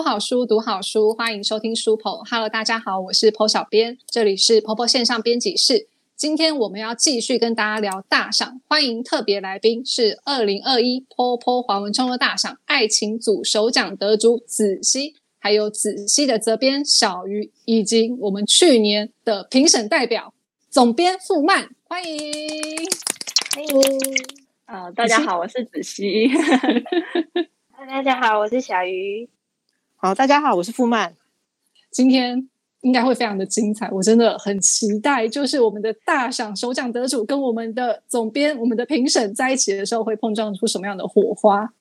[0.00, 2.26] 剖好书，读好书，欢迎收听书剖。
[2.26, 5.88] Hello，大家好，我是剖小编，这里是婆婆线上编辑室。
[6.16, 20.32] 今天我们要继续跟大家聊大赏，欢迎特别来宾是二零二一婆婆华文创作大赏爱情组首奖得主子熙，还有子熙的责编小鱼，以及我们去年的评审代表
[20.70, 22.18] 总编傅曼，欢迎，
[23.54, 23.82] 欢迎。
[24.64, 26.30] 呃，大家好，我是子熙。
[27.86, 29.28] 大家好，我是小鱼。
[30.02, 31.14] 好，大家好，我是傅曼。
[31.90, 32.48] 今天
[32.80, 35.28] 应该会非常的精彩，我真的很期待。
[35.28, 41.74] 就是我们的大赏首奖得主跟我们的总编、我们的评审在一起的时候，会碰撞出什么样的火花？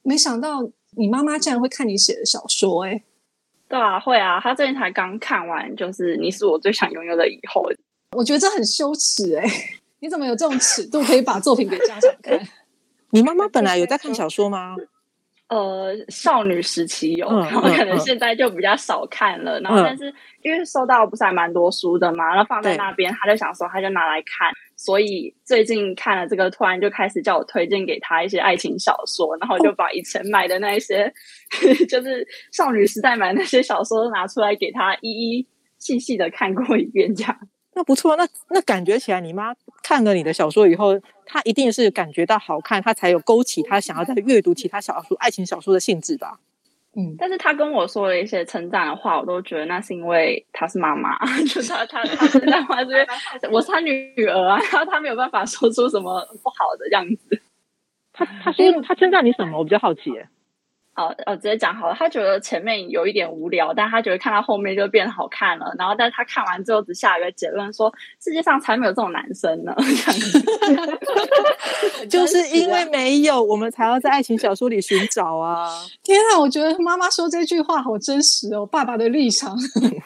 [0.00, 3.02] 没想到你妈妈竟然会看你写的小说，哎，
[3.68, 7.70] 对啊，会啊，她最近才刚看完，就是你是我最想拥有的以后。
[8.16, 9.46] 我觉得这很羞耻，哎，
[10.00, 12.40] 你怎么有这种尺度，可以把作品给家长看？
[13.12, 14.76] 你妈妈本来有在看小说吗？
[15.50, 19.60] 呃，少女时期有，然后可能现在就比较少看了。
[19.60, 20.04] 然后，但是
[20.42, 24.48] 因为收到不是还蛮多书的嘛，然后放在那边，他就想说，他就拿来看。
[24.76, 31.12] 所以最近看了这个，突然就开始叫我推荐给他一些爱情小说，然后就把以前买的那一些，
[31.90, 37.36] 就是少女时代买那些小说拿出来给他一一细细的看过一遍，这样。
[37.74, 46.40] 那不错，那那感觉起来，你妈看了你的小说以后，她一定是感觉到好看，她才有勾起她想要再阅读其他小说、爱情小说的兴致吧。
[46.96, 53.06] 嗯，但是她跟我说了一些称赞的话，我都觉得那是因为她是妈妈， 就她她她称赞话是因为
[53.52, 57.40] 我是她女儿啊， 然后她没有办法说出什么不好的样子。
[58.12, 59.56] 她她说她称赞你什么？
[59.58, 60.00] 我比较好奇。
[61.00, 61.94] 哦哦，直接讲好了。
[61.98, 65.74] 他觉得前面有一点无聊，但他觉得看到后面就变好看了。
[65.78, 69.74] 然后，但是他看完之后只下一个结论说：世界上才没有这种男生呢。
[72.08, 75.68] 就是因为没有，我们才要在爱情小说里寻找啊！
[76.02, 78.66] 天啊，我觉得妈妈说这句话好真实哦。
[78.66, 79.56] 爸爸的立场，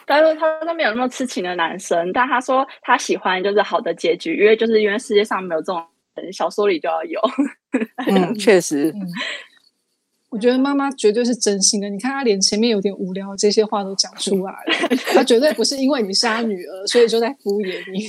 [0.07, 5.83] 他说他他没有那么痴情的男生，但他说他喜欢就是好的结局，因为就是因为世界上没有这种
[6.31, 7.19] 小说里就要有。
[8.07, 8.93] 嗯，确实。
[10.35, 11.87] 我觉得妈妈绝对是真心的。
[11.87, 14.97] 你看，她连前面有点无聊这些话都讲出来了。
[15.15, 18.05] 她绝对不是因为你是她女儿，所以就在敷衍你。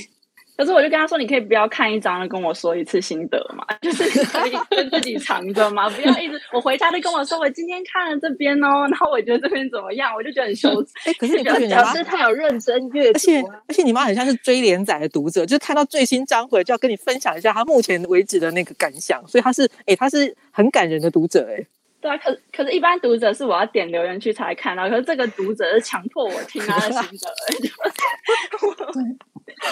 [0.57, 10.89] 可是我就跟她说：“你可以不要看一张，跟我说一次心得嘛，就是可以跟自己藏着嘛，不要一直我回家就跟我说我今天看了这边哦，然后我觉得这边怎么样，我就觉得很羞耻。
[11.05, 21.63] 哎，可是你不觉得表示他有认真阅读，而且而且你妈很像是追连载的读者，就是看到最新章回就要跟你分享一下他目前为止的那个感想，所以他是哎，他是很感人的读者哎。”
[22.07, 27.27] 对啊，可可是，一般读者是我要点留言区才看到，可是这个读者是强迫我听他的心得。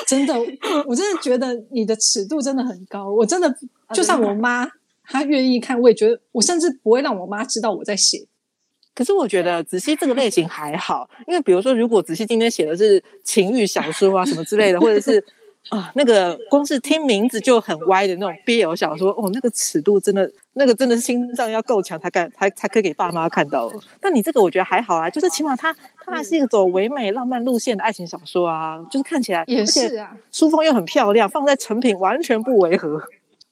[0.06, 0.34] 真的，
[0.86, 3.10] 我真的觉得你的尺度真的很高。
[3.10, 3.56] 我真的，
[3.94, 4.70] 就算我妈
[5.06, 8.28] 她愿意看，我也觉得，我甚至不会让我妈知道我在写。
[8.94, 15.24] 可是我觉得子熙这个类型还好，因为比如说，如果子熙今天写的是情欲小说啊什么之类的，或者是。
[15.70, 23.72] 啊，那个光是听名字就很歪的那种 BL 小说，哦，那个尺度真的，那个真的是心脏要够强才敢，才才可以给爸妈看到。
[24.00, 25.76] 但你这个我觉得还好啊，就是起码它
[26.06, 33.02] 它还是一个走唯美浪漫路线的爱情小说啊，就是看起来也是啊，书封又很漂亮，放在成品完全不违和。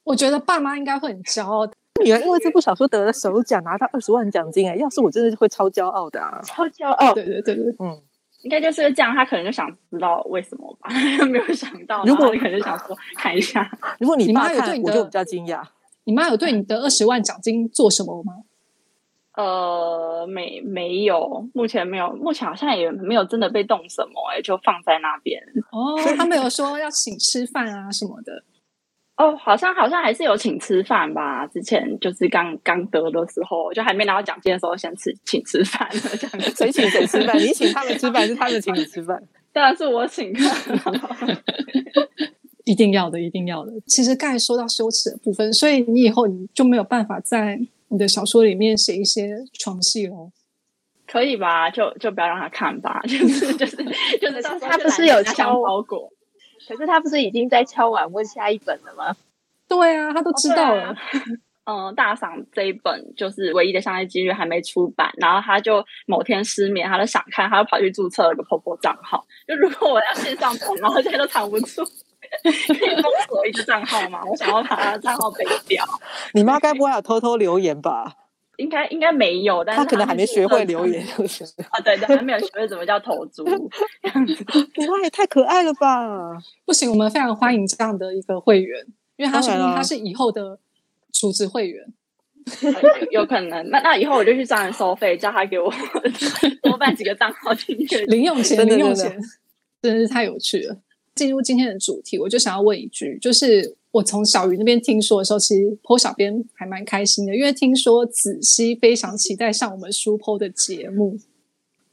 [0.04, 1.66] 我觉得爸妈应该会很骄傲，
[2.04, 7.14] 女儿因为这部小说得了首奖，拿到二十万奖金，哎，要是我真的会超骄傲的啊，超骄傲。
[7.16, 8.00] 对对对对，嗯。
[8.44, 10.90] 应该就是这样，他可能就想知道为什么吧，
[11.28, 12.04] 没有想到。
[12.06, 15.62] 如果你可能想说看一下， 如果你妈有对你的，我就比较惊讶。
[16.06, 18.34] 你妈有对你的二十万奖金做什么吗？
[19.36, 25.42] 呃，没没有，目前没有，目前好像也没有真的被动什么，哎，就放在那边。
[25.72, 28.44] 哦，他没有说要请吃饭啊什么的。
[29.16, 31.46] 哦，好像好像还是有请吃饭吧。
[31.48, 36.42] 之前就是刚刚得的时候，就还没拿到奖金的时候，先吃请吃饭这样。
[36.56, 37.38] 谁请谁吃饭？
[37.38, 39.22] 你请他们吃饭，是他们请你吃饭？
[39.54, 40.34] 当然是我请。
[42.66, 43.72] 一定要的，一定要的。
[43.86, 47.60] 其实刚才说到羞耻的部分，所以你以后你就没有办法在
[47.90, 50.32] 你的小说里面写一些床戏喽？
[51.06, 51.70] 可以吧？
[51.70, 53.02] 就就不要让他看吧。
[53.04, 53.76] 就是就是
[54.20, 56.10] 就是，他不是有敲包裹。
[56.68, 59.16] 可是他不是已经在敲碗问下一本了吗？
[59.68, 60.96] 对啊，他都知道了。
[61.66, 69.26] 嗯，大赏这一本就是唯一的商业机率还没出版，然后他就某天失眠，他就想看，他就跑去注册了个婆婆账号。
[69.48, 71.82] 就如果我要线上看，然后现在都藏不住，
[72.44, 74.22] 可以封锁一个账号吗？
[74.30, 75.86] 我想要把他账号背掉。
[76.34, 78.14] 你妈该不会有偷偷留言吧？
[78.58, 83.44] 应该应该没有，但是他可能还没学会留言，就是啊，对对，还没有学会怎么叫投猪
[84.02, 84.34] 这样子。
[84.78, 86.38] 你妈也太可爱了吧！
[86.66, 88.86] 不行，我们非常欢迎这样的一个会员，
[89.18, 90.60] 因为他说他是以后的
[91.12, 91.86] 储值会员。
[93.02, 93.70] 有有可能。
[93.70, 95.74] 那那以后我就去找人收费，叫他给我
[96.62, 98.06] 多办几个账号进去。
[98.08, 99.18] 零用钱，真的零用钱，
[99.82, 100.78] 真的是太有趣了。
[101.16, 111.16] 进入今天的主题，我就想要问一句，就是我从小鱼那边听说的时候，其实 PO 小编还蛮开心的，因为听说子熙非常期待上我们书 PO 的节目，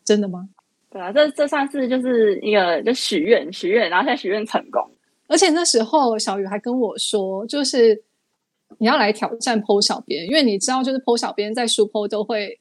[0.02, 0.49] 真的吗？
[0.91, 4.82] 对啊，这这算是就是一个就许愿许愿，然后现在许愿成功。
[5.29, 8.03] 而且那时候小鱼还跟我说，就是
[8.79, 12.58] 你要来挑战 PO 小编，因为你知道，就是 PO 小编在书 PO 都会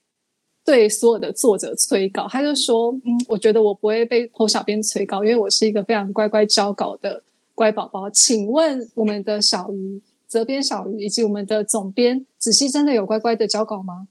[0.66, 7.24] 对所有的作者催稿，他就说，嗯，我觉得我不会被 PO 小编催稿，因为我是一个非常乖乖交稿的
[7.60, 8.10] 乖宝宝。
[8.10, 14.08] 请问我们的小鱼、责编小鱼以及我们的总编子熙真的有乖乖的交稿吗？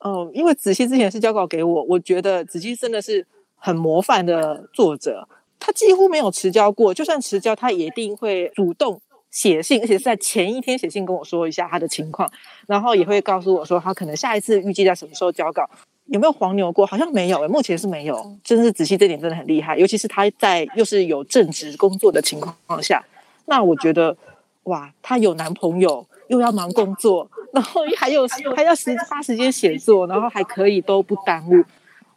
[0.00, 3.24] 哦，因为子熙之前是交稿给我，我觉得子熙真的是
[3.54, 5.28] 很模范的作者，
[5.60, 12.28] 他几乎没有迟交过，就算迟交，他也一定会主动写信，而且是在前一天写信跟我说一下他的情况，
[12.66, 15.70] 然后也会告诉我说他可能下一次预计在什么时候交稿。
[16.06, 16.86] 有没有黄牛过？
[16.86, 18.36] 好像没有诶，目前是没有。
[18.44, 23.04] 真是子熙这点真的很厉害，尤其是他在又是有正职工作的情况下，
[23.46, 24.16] 那我觉得
[24.64, 31.64] 哇，她有男朋友，又要忙工作，然后还有还要时花时间写作，然后还可以都不耽误，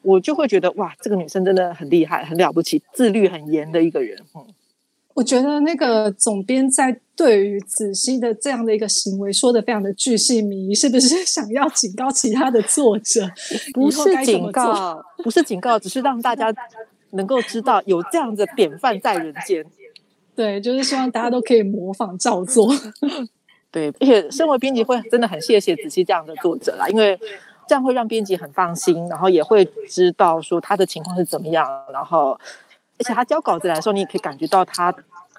[0.01, 4.17] 我就会觉得哇，这个女生真的很厉害，很了不起，自律很严的一个人。
[4.35, 4.45] 嗯，
[5.19, 13.29] 我觉得那个总编在对于子熙的这样的一个行为说的非常的巨细靡遗，是不是 想要警告其他的作者？
[13.73, 16.53] 不是警告， 不是警告，只是让大家
[17.11, 19.65] 能够知道有这样的典范在人间。
[20.33, 22.73] 对，就是希望大家都可以模仿照做。
[23.69, 27.19] 对，而且身为编辑会真的很谢谢子熙这样的作者啦，因为
[27.67, 32.39] 这样会让编辑很放心，然后也会知道说他的情况是怎么样，然后
[32.99, 34.93] 而且他交稿子来的时候，你也可以感觉到他，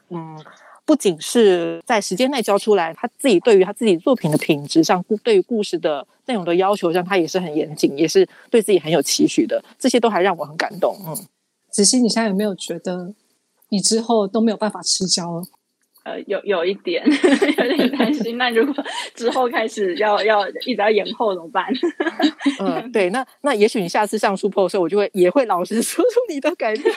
[0.09, 0.43] 嗯，
[0.85, 11.17] 不仅是在时间内交出来，他自己对于他自己作品的品质上，故对于故事的内容的要求上，他也是很严谨，也是对自己很有期许的，这些都还让我很感动，嗯。
[11.71, 13.15] 子熙，你现在有没有觉得
[13.69, 15.43] 你之后都没有办法吃胶了？
[16.11, 18.37] 呃，有有一点 有点担心。
[18.37, 18.85] 那如果
[19.15, 21.65] 之后开始要要一直要延后怎么办？
[22.59, 26.93] 嗯，对，那那也许你下次上书 p 的时候，我就会也会老实 说出你的改变。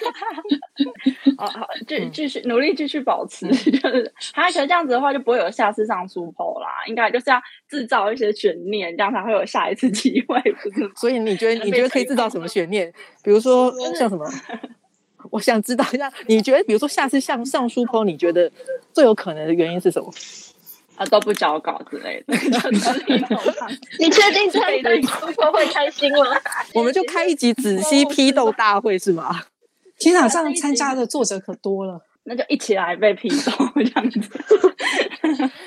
[1.37, 3.47] 好好，继继续努力，继续保持。
[3.47, 6.67] 就是，他可能这样子的话，就不会有下次上书 p 啦。
[6.87, 7.39] 应该就是要
[7.69, 10.91] 制造一些悬念，这样才会有下一次机会，不是？
[10.95, 12.91] 所以你觉得你觉得可以制造什么悬念？
[13.23, 14.25] 比如说像什么？
[15.33, 18.49] 我想知道一下，你觉得比如说下次上上书坡你觉得
[18.93, 20.13] 最有可能的原因是什么？
[20.95, 22.37] 他， 都不交稿之类的。
[23.97, 26.19] 你确定这样对书婆会开心吗？
[26.75, 29.45] 我们就开一集仔细 批斗大会是吗？
[29.97, 31.99] 天哪，上参加的作者可多了。
[32.25, 34.21] 那就一起来被批斗这样子。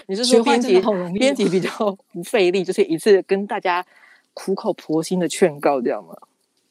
[0.06, 0.80] 你是说编辑
[1.18, 1.70] 编辑比较
[2.12, 3.84] 不费力，就是一次跟大家
[4.32, 6.14] 苦口婆心的劝告，这样吗？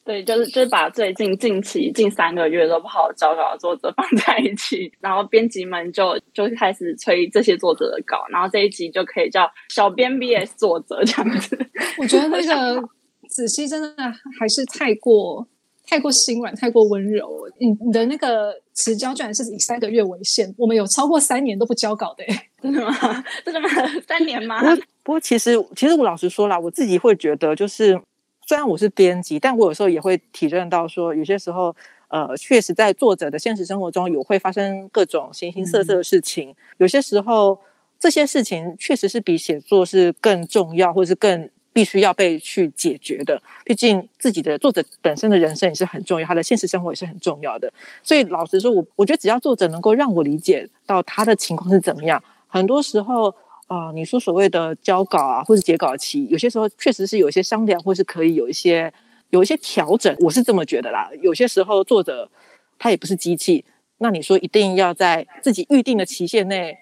[0.06, 11.58] 对，就是就是把最近近期近三个月都不好交稿的作者 放在一起，然后编辑们就就开始催这些作者的稿，然后这一集就可以叫小编 VS 作者这样子。
[11.98, 12.88] 我觉得那个
[13.28, 13.94] 子熙真的
[14.38, 15.44] 还是太过
[15.88, 17.28] 太过心软，太过温柔。
[17.58, 22.48] 你你的那个迟交居然是以三个月为限，我们有超过三年都不交稿的、欸。
[22.62, 22.92] 真的吗？
[23.44, 23.68] 真的吗？
[24.06, 24.66] 三年吗不？
[24.66, 28.00] 过不过其实其实我老实说啦，我自己会觉得就是。
[28.46, 31.74] 虽然我是编辑，但我有时候也会体认到说，有些时候，
[32.06, 36.54] 呃，确实在作者的现实生活中有会发生各种形形色色的事情。
[36.78, 37.58] 有些时候，
[37.98, 43.42] 这些事情确实是比写作是更重要，或者是更必须要被去解决的。
[43.64, 47.72] 毕竟自己的作者本身的人生也是很重要，他的现实生活也是很重要的。
[48.04, 53.34] 所以老实说，我我觉得只要作者能够让我理解到他的情况是怎么样，很多时候。
[53.66, 58.92] 啊、呃，你说所谓的交稿啊，或是截稿期，有些时候确实是有一些商量，或是可以有一些
[59.30, 61.10] 有一些调整，我是这么觉得啦。
[61.20, 62.30] 有些时候作者
[62.78, 63.64] 他也不是机器，
[63.98, 66.78] 那你说一定要在自己预定的期限内，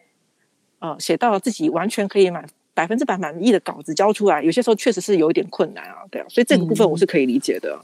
[0.81, 7.81] 呃，写到自己完全可以满百分之百满意的稿子交出来，有些时候确实是有一点困难啊，对啊，所以这个部分我是可以理解的。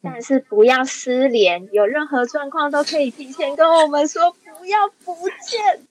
[0.00, 5.14] 但是不要失联，有任何状况都可以提前跟我们说，不要不
[5.44, 5.82] 见。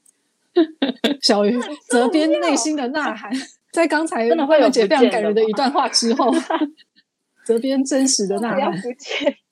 [1.22, 1.58] 小鱼
[1.90, 3.32] 责编内心的呐喊，
[3.72, 6.32] 在刚才真的会有姐非常感人的一段话之后，
[7.46, 8.74] 责编真实的呐喊。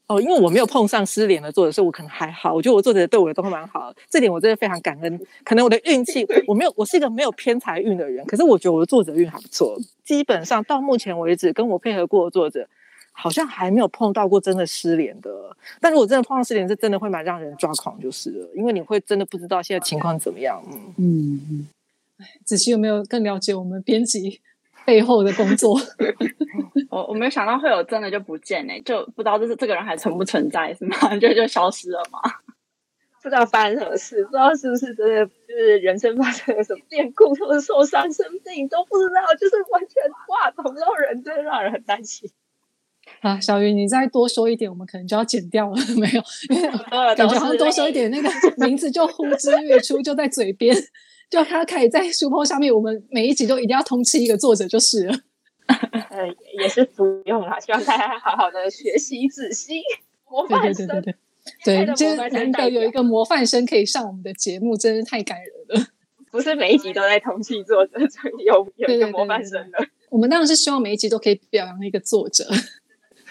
[0.07, 2.53] 哦，因为我没有碰上失联的作者，所以我可能还好。
[2.53, 5.19] 我觉得我作者对我都蛮好，这点我真的非常感恩。
[5.43, 9.75] 可能我的运气，我没有，我是一个没有偏财运的人，可是我觉得我的作者运还不错。
[10.03, 12.69] 基本上到目前为止，跟我配合过的作者，
[13.17, 15.55] 好像还没有碰到过真的失联的。
[15.79, 20.61] 但如果真的碰到失联，是真的会蛮让人抓狂，就是了，因为你会真的不知道现在情况怎么样。
[20.67, 21.67] 嗯，嗯嗯，
[22.43, 24.41] 子琪有没有更了解我们编辑
[24.85, 25.79] 背后的工作。
[26.91, 30.97] 我我没有想到会有真的就不见哎，就不知道这是这个人还存不存在是吗？
[31.17, 32.19] 就就消失了吗？
[33.23, 42.29] 不知道发生什么事，不知道是不是真的就是人生发生了什么变故，或者受伤生病都不知道，就是完全哇找不到人，真的让人很担心。
[43.21, 46.21] 啊，小鱼，你再多说一点，我们可能就要剪掉了， 没有？
[47.15, 50.75] 感觉好像多说一点，那个名字就呼之欲出，就在嘴边，
[51.29, 55.15] 就他可以在书包上面，我们每一集都一定要通知一个作者就是了。
[56.11, 56.27] 呃，
[56.59, 59.81] 也是不用了，希望大家好好的学习仔细。
[60.29, 61.13] 模范生，对对
[61.63, 65.87] 对对对，真难得有一个模范生可以上我们的节目，真是太感人了。
[66.29, 67.97] 不是每一集都在通气作者，
[68.45, 69.87] 有有一个模范生的。
[70.09, 72.45] 我们当然是希望每一集都可以表扬一个作者。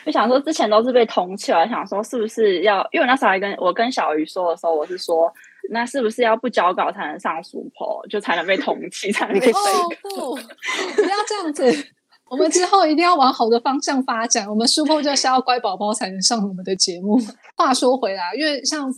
[0.05, 2.87] 就想说之前都是被通气了，想说是不是要？
[2.93, 5.33] 因为我那时候还跟我跟小鱼说的时候，我是说，
[5.71, 9.57] 那是不是要不交稿才能上书婆，就才能被通气，才能被哦
[10.03, 11.87] 不，不要这样子。
[12.29, 14.49] 我们之后一定要往好的方向发展。
[14.49, 17.19] 我们书破就是要乖宝宝才能上我们的节目。
[17.57, 18.93] 话说回来，因为像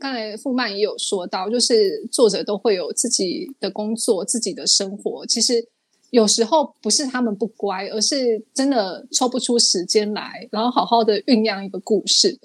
[0.00, 5.24] 刚才傅曼也有说到，就是作者都会有自己的工作、自己的生活。
[5.26, 5.54] 其实
[6.12, 12.38] 有时候不是他们不乖，而是真的抽不出时间来，然后好好的酝酿一个故事。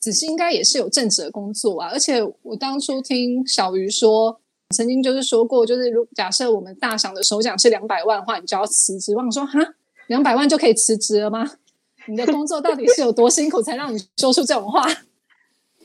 [0.00, 4.40] 子熙应该也是有正职的工作啊，而且我当初听小鱼说。
[4.74, 9.14] 曾经就是说过，就是如假设我们大赏的首奖是两百万的话，你就要辞职。
[9.14, 9.60] 我说哈，
[10.08, 11.48] 两百万就可以辞职了吗？
[12.08, 14.84] 你的工作到底是有多辛苦，才让你说出这种话？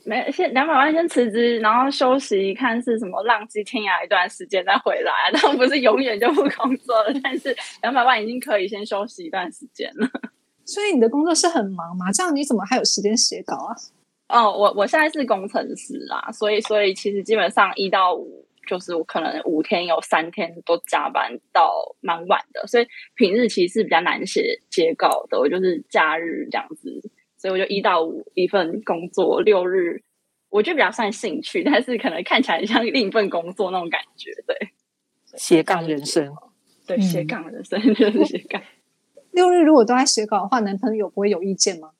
[0.04, 5.12] 没，先两百万先辞职，然后休息，看是什么浪迹天涯一段时间再回来。
[5.32, 10.08] 当然不是永远就不工作了，但是两百万已经可以先休息一段时间了。
[10.64, 12.10] 所以你的工作是很忙吗？
[12.12, 13.74] 这样你怎么还有时间写稿啊？
[14.28, 18.42] 哦，我我现在是工程师啦，所以所以其实基本上一到五。
[18.64, 25.36] 就是我可能五天有三天都加班到蛮晚的，所以平日其实是比较难写结稿的。
[25.36, 26.88] 我就是假日这样子，
[27.42, 30.00] 所以我就一到五一份工作，六日
[30.48, 34.30] 我觉得比较算兴趣，但是可能看起来像另一份工作那种感觉。
[34.46, 34.56] 对，
[35.36, 36.32] 斜杠人生，
[36.86, 38.62] 对斜杠人生 就是斜杠。
[39.32, 41.90] 六日如果都在写稿的话，男朋友不会有意见吗？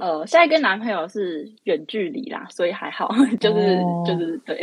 [0.00, 4.58] 呃，现在跟男朋友是远距离啦，所以还好，就是就是 对。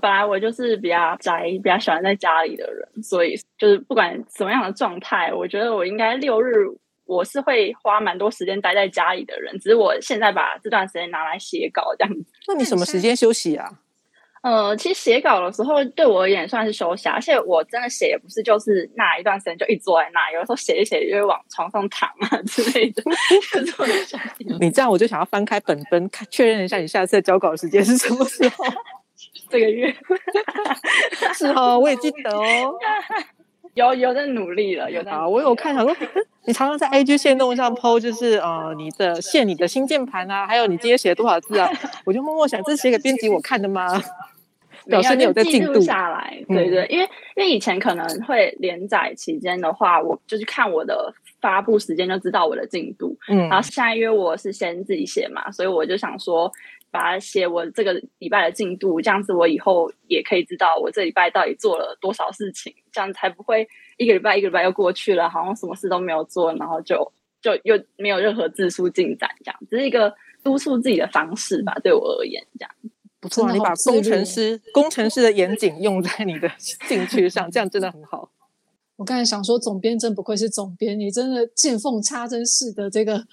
[0.00, 6.54] 本来我就是比较宅、比较喜欢在家里的人，所以就是不管什么样的状态，我觉得我应该六日
[7.06, 9.58] 我是会花蛮多时间待在家里的人。
[9.58, 12.24] 只是我现在把这段时间拿来写稿这样子。
[12.48, 13.70] 那你什么时间休息啊？
[14.42, 23.02] 呃，其实写稿的时候对我而言算是休息，而且我真的写也不是就是那一段时间就一坐在那，有的时候写一写就会往床上躺啊 之类的。
[24.60, 28.64] 你这样我就想要翻开本本看确认一下你下次的交稿时间是什么时候。
[29.48, 29.94] 这个月
[31.32, 32.74] 是哦，我也记得哦，
[33.74, 35.28] 有有在努力了，有在啊。
[35.28, 35.94] 我有看，想说
[36.46, 41.68] 你常常在 IG 线 动上 PO，就是呃你的线、你的新键盘啊，还有你今天写了多少字啊，
[42.06, 43.86] 我就默默想，这是写给编辑我看的吗？
[44.86, 56.52] 表示你有在进度下来，对对，因为因为以前可能会连载期间的话，我就是看我的发布时间就知道我的进度，嗯，然后现在因为我是先自己写嘛，所以我就想说。
[56.94, 71.76] 把它写我这个礼拜的进度，这样子我以后也可以知道我这礼拜到底做了多少事情，这样才不会一个礼拜一个礼拜又过去了，好像什么事都没有做，然后就就又没有任何字数进展，这样只是一个督促自己的方式吧。
[71.82, 72.72] 对我而言，这样
[73.18, 73.50] 不错。
[73.50, 78.30] 你把工程师工程师的严谨用在你的兴趣上，这样真的很好。
[78.94, 83.26] 我刚才想说，总编真不愧是总编，你真的见缝插针式的这个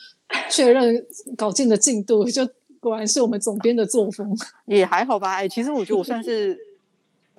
[0.50, 1.06] 确认
[1.38, 2.50] 稿件的进度就。
[2.82, 4.36] 果然是我们总编的作风，
[4.68, 5.36] 也还好吧。
[5.36, 6.60] 哎，其实我觉得我算是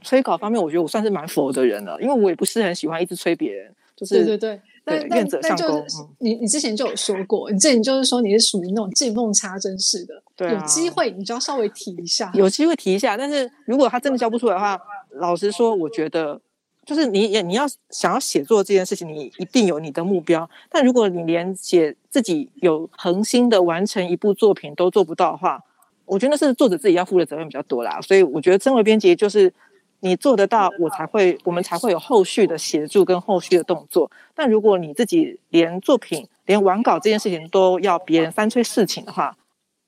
[0.02, 3.74] 催稿方面，我觉得我算是蛮佛的人了，因为我也不是很喜欢一直催别人。
[3.94, 5.84] 就是对对对，对愿者上钩。
[6.18, 13.16] 你你之前就有说过，你之前就是说你是属于那种见缝插针式的，对，有机会你就要稍微提一下，有机会提一下。
[13.16, 14.80] 但是如果他真的教不出来的话，
[15.16, 16.40] 老实说，我觉得。
[16.84, 20.48] 就是你也你要想要写作这件事情，你一定有你的目标。
[20.68, 25.62] 但如果你连写自己有恒心的完成一部作品都做不到的话，
[26.04, 28.00] 我觉得是作者自己要负的责任比较多啦。
[28.00, 29.52] 所以我觉得身为编辑，就是
[30.00, 34.10] 你做得到，我才会我们才会有后续的协助跟后续的动作。
[34.34, 39.36] 但如果你自己连作品连完稿这件事情都要别人三催四请的话，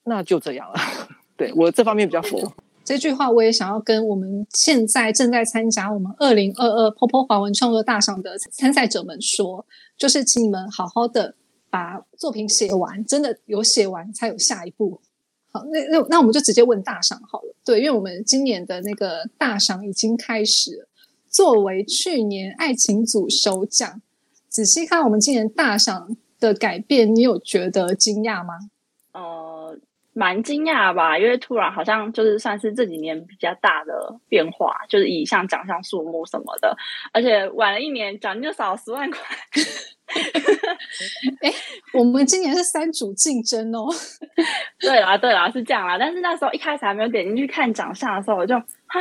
[0.05, 0.75] 那就这样了。
[1.37, 2.53] 对我这方面比较佛。
[2.85, 9.65] 这句话我也想要跟我们现在正在参加我们二零二二 POPO 华文创作大赏的参赛者们说，
[9.97, 11.35] 就是请你们好好的
[11.71, 15.01] 把作品写完，真的有写完才有下一步。
[15.51, 17.55] 好，那那那我们就直接问大赏好了。
[17.65, 20.87] 对，因为我们今年的那个大赏已经开始，
[21.29, 24.03] 作为去年爱情组首奖，
[24.49, 28.55] 仔细看我们今年大赏的改变，你有觉得惊讶吗？
[29.13, 29.23] 呃，
[30.15, 33.93] 蛮惊讶吧，因为突然好像就是算是这几年比较大的
[34.29, 36.75] 变化，就是以像奖项数目什么的，
[37.13, 39.21] 而且晚了一年，奖金就少十万块。
[41.41, 41.51] 哎，
[41.93, 43.89] 我们今年是三组竞争哦。
[44.79, 45.99] 对啦，对啦，是这样啦。
[45.99, 48.55] 但是那时候一开始还没有点进去看奖项的时候，我就
[48.87, 49.01] 哈，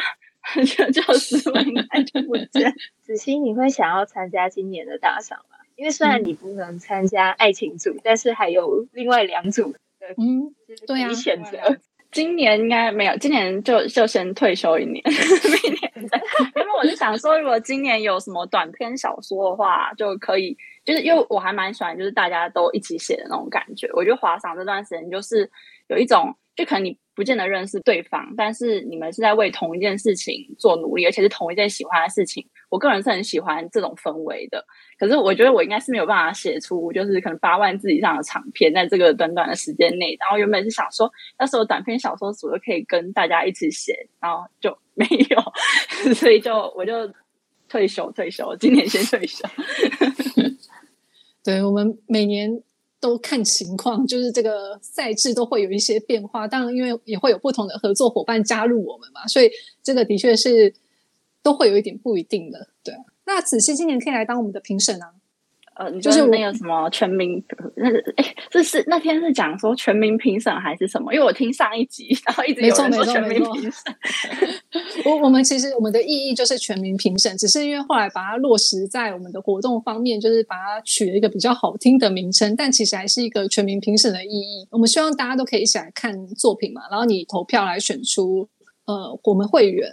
[0.56, 2.74] 就就十万块就不见。
[3.02, 5.58] 子欣，你会想要参加今年的大赏吗？
[5.76, 9.80] 因为虽然你不能参加爱情组，但是还有另外两组的，
[10.18, 10.54] 嗯，
[10.88, 11.58] 对啊，选择。
[12.12, 15.92] 今年应该没有，今年就就先退休一年， 明年
[16.56, 20.56] 因为我就想说，如果今年有什么短篇小说的话，就可以，
[20.86, 23.90] 就是因为我还蛮喜欢，就是大家都一起写的那种感觉。
[23.94, 25.50] 我觉得华赏这段时间就是
[25.88, 32.48] 有一种，就可能你不见得认识对方，但是你们是在为同一件事情做努力，而且是同一件喜欢的事情。
[32.74, 34.66] 我个人是很喜欢这种氛围的。
[34.98, 40.18] 可是我觉得我应该是没有办法写出就是可能八万字以上的长篇，在这个短短的时间内。
[40.20, 45.38] 然后原本是想说，要是有短篇小说组就可以跟大家一起写，然后就没有，
[46.16, 46.92] 所以就我就
[47.70, 49.48] 退休退休，今年先退休。
[51.46, 52.64] 对我们每年
[53.00, 56.48] 都看情况，就是这个赛制都会有一些变化。
[56.48, 59.52] 当然，因为也会有不同的合作伙伴加入我们嘛，所以
[59.84, 60.74] 这个的确是
[61.44, 62.96] 都会有一点不一定的，对。
[63.26, 65.14] 那子熙今年可以来当我们的评审啊？
[65.76, 67.44] 呃，就是那个什么全民，
[67.78, 71.12] 那哎，这是那天是讲说全民评审还是什么？
[71.12, 73.96] 因为我听上一集， 然后一直有人说全民评审。
[75.04, 84.68] 我我们其实我们的意义就是全民评审，只是因为后来把它落实在我们的活动方面，就是把它取了一个比较好听的名称，但其实还是一个全民评审的意义。
[84.70, 88.48] 我们希望大家都可以一起来看作品嘛，然后你投票来选出
[88.86, 89.92] 呃我们会员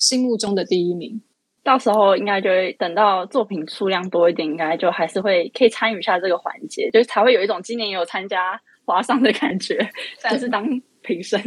[0.00, 1.22] 心目中的第一名。
[1.62, 9.78] 到时候应该就会等到作品数量多一点，应该就还是会可以参与一下这个环节，就是才会有一种今年有参加华商的感觉，
[10.18, 10.66] 算是当
[11.02, 11.38] 评审。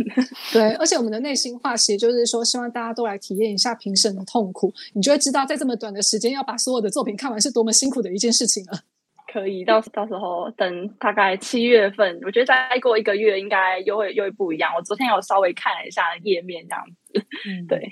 [0.54, 8.80] 对，而且我们的内心话其实就是说，希望大家都来体验一下评审的痛苦，你就会知道在这么短的时间要把所有的作品看完是多么辛苦的一件事情了。
[9.34, 14.72] 可以到到时候等大概七月份，我觉得再过一个月应该又会又会不一样。
[14.78, 17.92] 我昨天有稍微看了一下页面，这样子，嗯，对。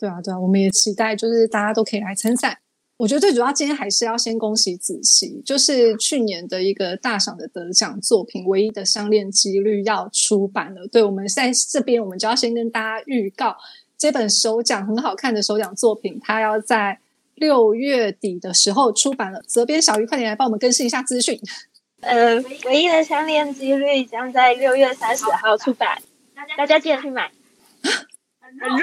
[0.00, 2.58] 对啊，对啊，我们也期待，就是大家都可以来参赛。
[2.96, 10.86] 我觉得最主要今天还是要先恭喜子琪，就是去年的一个大赏的得奖作品《唯一的相恋几率》要出版了。
[10.86, 13.56] 对，我们在这边，我们就要先跟大家预告，
[13.96, 16.98] 这本首奖很好看的首奖作品，它要在
[17.34, 19.42] 六月底的时候出版了。
[19.46, 21.38] 责编小鱼，快点来帮我们更新一下资讯。
[22.00, 26.02] 呃，《唯一的相恋几率》将在六月三十号出版，
[26.56, 27.30] 大家记得去买。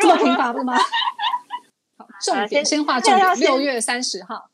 [0.02, 0.78] 这么频繁吗？
[1.98, 3.36] 好，重点先画重点。
[3.40, 4.50] 六月三十号，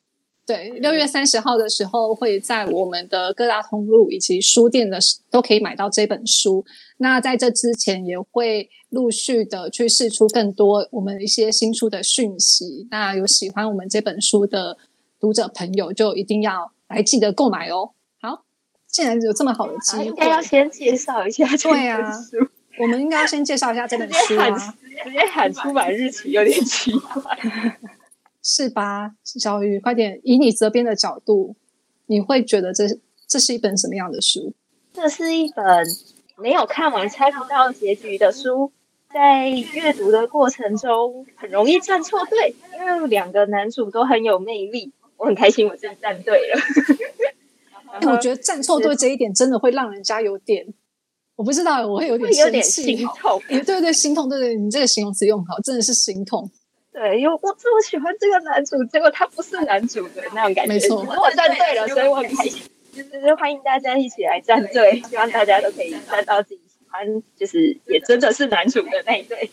[0.45, 4.97] 对，六月三十号的时候会在我们的各大通路以及书店的
[5.29, 6.65] 都可以买到这本书。
[6.97, 12.87] 那在这之前也会陆续的去试出更多我们一些新书的讯息。
[12.91, 14.77] 那有喜欢我们这本书的
[15.19, 17.91] 读者朋友，就一定要来记得购买哦。
[18.21, 18.45] 好，
[18.87, 22.49] 既然有这么好的机会，应该要先介绍一下这本书。
[22.79, 24.49] 我们应该要先介绍一下这本书啊！
[25.03, 27.37] 直接喊出版日期有点奇怪，
[28.41, 29.11] 是吧？
[29.23, 30.19] 小雨，快点！
[30.23, 31.55] 以你这边的角度，
[32.07, 32.85] 你会觉得这
[33.27, 34.53] 这是一本什么样的书？
[34.93, 35.85] 这是一本
[36.37, 38.71] 没有看完猜不到结局的书，
[39.13, 46.59] 在阅读的过程中很容易站错队，因为两个男主都很有魅力，我很开心我自己站对了。
[48.11, 50.73] 我觉得站错队这一点真的会让人家有点。
[51.35, 53.41] 我不知道，我会有点有点心痛。
[53.47, 56.49] 对对，心痛，对对，你这个形容词用好，真的是心痛。
[56.91, 60.73] 对，因为我这么喜欢这个男主，结果他不是男主的那种感觉。
[60.73, 62.61] 没错，我站对了，所以我很开心。
[62.93, 69.49] 就是欢迎大家一起来站队，希望大家都可以站到自己喜欢，就是也真的是男主的那一对。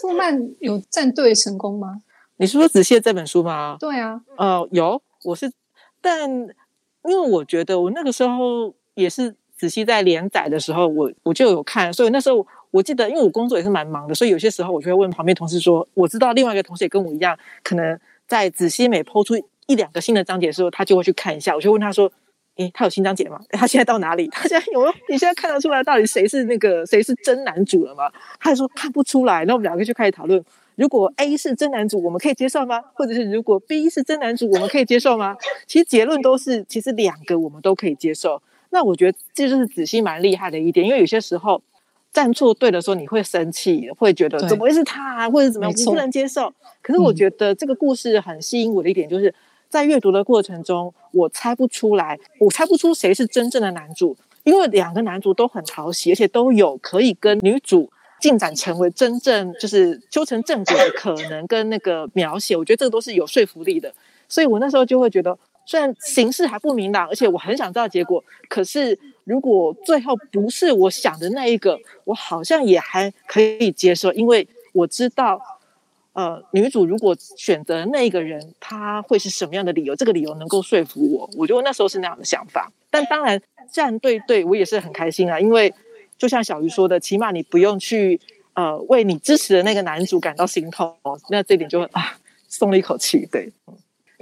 [0.00, 2.02] 富曼有站队成功吗？
[2.38, 3.76] 你是说子谢这本书吗？
[3.78, 5.52] 对啊，呃，有，我是，
[6.00, 6.50] 但因
[7.04, 9.36] 为我觉得我那个时候也是。
[9.62, 17.96] 仔细在连载的时候，我我就有看，所以那时候我记得，因为我工作也是蛮忙的，所以有些时候我就会问旁边同事说：“我知道另外一个同事也跟我一样，可能
[18.26, 19.36] 在子熙每抛出
[19.68, 22.10] 一两个新的章节的时候，他就会去看一下。”我就问他说
[22.58, 23.40] ：“诶，他有新章节吗？
[23.56, 24.26] 他现在到哪里？
[24.34, 24.92] 他现在有没有？
[25.08, 29.44] 你现在看得出来到底谁是那个谁是真男主了吗？”他就说看不出来。
[29.44, 30.44] 那我们两个就开始讨论：
[30.74, 32.82] 如果 A 是真男主，我们可以接受吗？
[32.94, 35.36] 或者是如果 B 是真男主，我们可以接受吗？
[35.68, 38.42] 其实结论都是，其实两个我们都可以接受。
[38.72, 41.62] 那我觉得这就是子熙蛮厉害的一点，因为有些时候，
[42.10, 46.50] 站错队的时候，你会生气，会觉得怎么会是他，啊或者怎么样，我不能接受。
[46.80, 49.32] 可是我觉得这个故事很吸引我的一点，就是
[49.68, 63.92] 在阅读的过程中，我猜不出来，我猜不出谁是真正的男主，因为两个男主都很讨喜，而且都有可以跟女主进展成为真正就是修成正果的可能跟那个描写，我觉得这个都是有说服力的。
[64.28, 65.38] 所以我那时候就会觉得。
[65.64, 75.40] 虽然形势还不明朗，而且我很想知道结果，可是如果最后不是我想的那一个，我好像也还可以接受，因为我知道，
[76.14, 79.94] 呃，女主如果选择那一个人，他会是什么样的理由？
[79.94, 82.70] 这个理由能够说服我，我觉得那时候是那样的想法。
[82.90, 85.72] 但当然站对队，我也是很开心啊，因为
[86.18, 88.20] 就像小鱼说的，起码你不用去
[88.54, 90.94] 呃为你支持的那个男主感到心痛，
[91.30, 93.50] 那这点就啊松了一口气，对。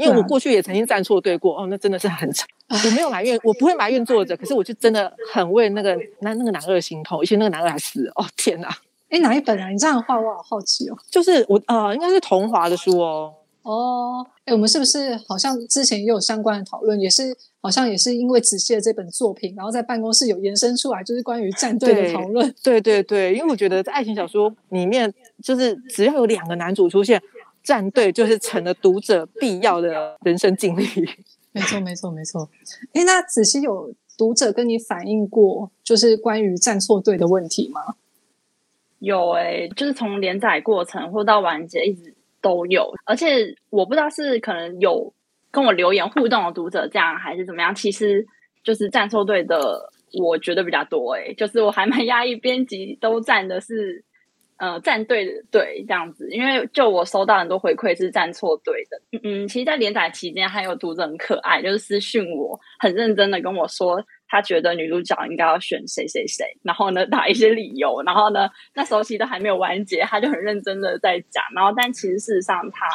[0.01, 2.49] 因为我过去也曾经站错队过，哦，那真的是很惨。
[2.71, 8.69] 我没有埋怨，我不会埋怨作者，可是我就真的很为那个男那个男二心痛，而且那个男二还死，哦天哪！
[9.11, 9.69] 哎，哪一本啊？
[9.69, 10.97] 你这样的话我好好奇哦。
[11.11, 13.35] 就是我呃，应该是桐华的书哦。
[13.63, 16.99] 哦，哎，我们是不是好像之前也有相关的讨论？
[16.99, 22.55] 也是好像也是因为子熙的这本作品，然后在办公室有延伸出来，就是关于战队的讨论。
[22.63, 27.21] 对对对，因为我觉得在爱情小说里面，就是只要有两个男主出现。
[27.71, 30.85] 站队就是成了读者必要的人生经历。
[31.55, 32.51] 没错，没错，没错。
[32.95, 37.81] 哎，那子熙有读者跟你反映过，就是关于站错队的问题吗？
[38.99, 45.15] 有哎，就是从连载过程或到完结一直都有，而且我不知道是可能有
[45.53, 47.73] 跟我留言互动的读者这样，还是怎么样。
[47.73, 48.27] 其实
[48.65, 54.05] 就是站错队的，我觉得比较多哎，就是我还蛮压抑，编辑都站的是。
[54.61, 59.19] 呃，站队的队这样子，因为就我收到很多回馈是站错队的。
[59.25, 72.87] 嗯，其实，在连载期间，还有读者很可爱，就是私讯我，很认真的跟我说，他觉得女主角应该要选谁谁谁，然后呢，打一些理由，然后呢，那时候其实都还没有完结，他就很认真的在讲，然后但其实事实上他。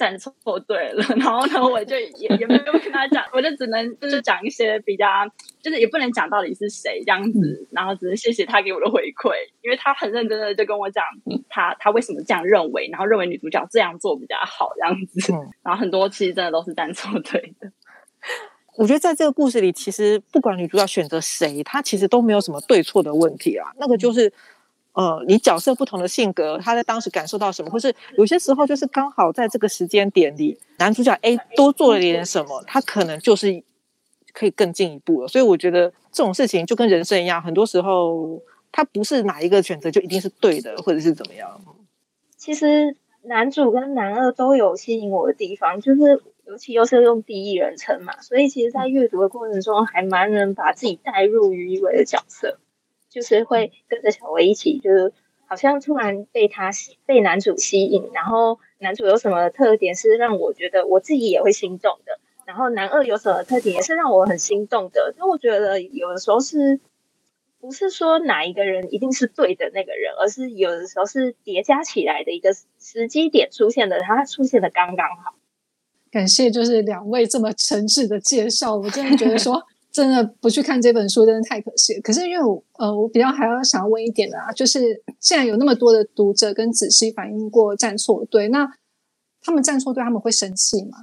[0.00, 0.32] 站错
[0.66, 5.06] 队了， 然后呢，我就也也没有跟他讲，我就只能就是讲一些比较，
[5.62, 11.04] 就是也不能讲到底是谁这样子，然后只是谢谢他给我的回馈，因为他很认真的就跟我讲
[11.50, 15.32] 他他为什么这样认为，然后认为女主角这样做比较好这样子，
[15.62, 17.70] 然后很多其实真的都是站错队的。
[18.78, 24.32] 我觉得在这个故事里，其实不管女主角选择谁，她其实都没有什么对错的问题啊，那个就是。
[24.92, 33.62] 呃，你角色不同的性格，他在当时感受到什么，或是有些时候就是刚好在这个时间点里，男主角 A 多做了点什么，他可能就是
[34.32, 35.28] 可以更进一步了。
[35.28, 41.60] 所以我觉得这种事情就跟人生一样，很多时候他不是哪一个选择就一定是对的，或者是怎么样。
[42.36, 52.58] 其实男主跟男二都有吸引我的地方，就是尤其又是用第一人称嘛，所以其实，在阅读的过程中，还蛮能把自己带入于一位的角色。
[53.10, 55.12] 就是会跟着小薇一起，就是
[55.46, 56.70] 好像突然被他
[57.04, 65.12] 被男主吸引，然后男主有什么特点是让我觉得我自己也会心动的，然后男二有什么特点也是让我很心动的。
[65.18, 66.78] 那我觉得有的时候是
[67.60, 75.34] 不是说哪一个人一定是对的那个人，而是有的时候是叠加起来的一个时机点出现的，他出现的刚刚好。
[76.12, 79.60] 感谢就是两位这么诚挚的介绍，我真的觉得说。
[79.92, 82.00] 真的不去看这本书，真的太可惜。
[82.00, 88.72] 可是因为我呃，我比较还要想要问一点的啊，就是现在有那么多的读者跟仔细反映过站错队，那
[89.42, 90.98] 他们站错队，他们会生气吗？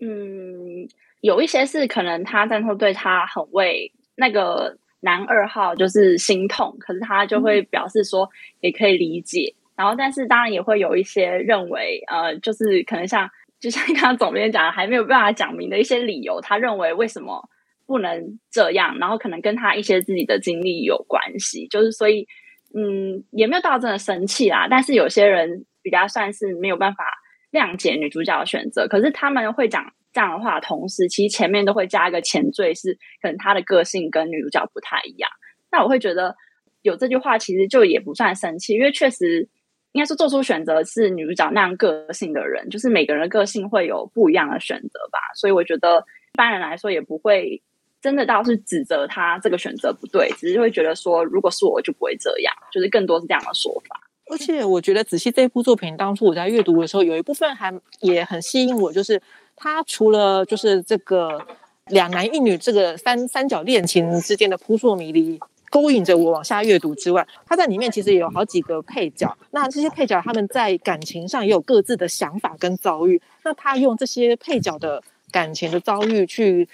[0.00, 0.88] 嗯，
[1.20, 8.28] 有一些是可能他站错队，他很为那个男二号就是心痛，可是他就会表示说
[8.60, 9.54] 也可以理解。
[9.74, 13.30] 然后，但是当然也会有一些认为，呃，就是可能像。
[13.58, 17.42] 就像刚刚总编讲的，还没有办法讲明的一些理由，他认为为什么
[17.86, 22.26] 不能这样，然后可能跟他一些自己的经历有关系，就是所以，
[22.74, 24.68] 嗯，也没有到真的生气啦。
[24.70, 27.04] 但是有些人比较算是没有办法
[27.50, 32.92] 谅解女主角的选择，可是他们会讲这样的话，同时其实前面都会加一个前缀，是
[33.22, 35.30] 可能他的个性跟女主角不太一样。
[35.72, 36.36] 那我会觉得
[36.82, 39.48] 有这句话，其实就也不算生气，因为确实。
[39.96, 45.18] 应该是做出选择是女主角那样个性的人，就是每个人的个性会有不一样的选择吧。
[45.34, 46.00] 所以我觉得
[46.34, 47.62] 一般人来说也不会
[48.02, 53.98] 真的倒是指责他这个选择不对，只是会觉得说，如果是我就不会这样，就是更多是这样的说法。
[54.30, 59.22] 而且我觉得仔细这部作品，当初我在阅读的时候，有一部分还也很吸引我，就是
[59.56, 61.40] 他除了就是这个
[61.86, 65.40] 两男一女这个三三角恋情之间的扑朔迷离。
[65.76, 69.36] 勾引着我往下阅读之外，他在里面其实也有好几个配角。
[69.50, 73.20] 那这些配角他们在感情上也有各自的想法跟遭遇。
[73.44, 76.66] 那他用这些配角的感情的遭遇去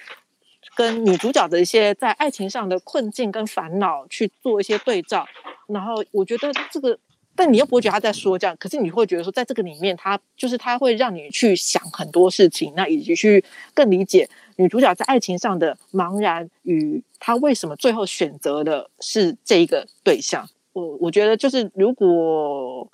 [0.76, 5.26] 跟女主角的一些在爱情上的困境跟烦恼去做一些对照，
[5.66, 6.96] 然后我觉得这个，
[7.34, 20.48] 但你又不会觉得他在说这样，可是你会觉得说，在这个里面，他就是他会让你去想很多事情，那以及去更理解女主角在爱情上的茫然与她为什么最后选择的是这一个对象。
[20.72, 22.90] 我我觉得就是如果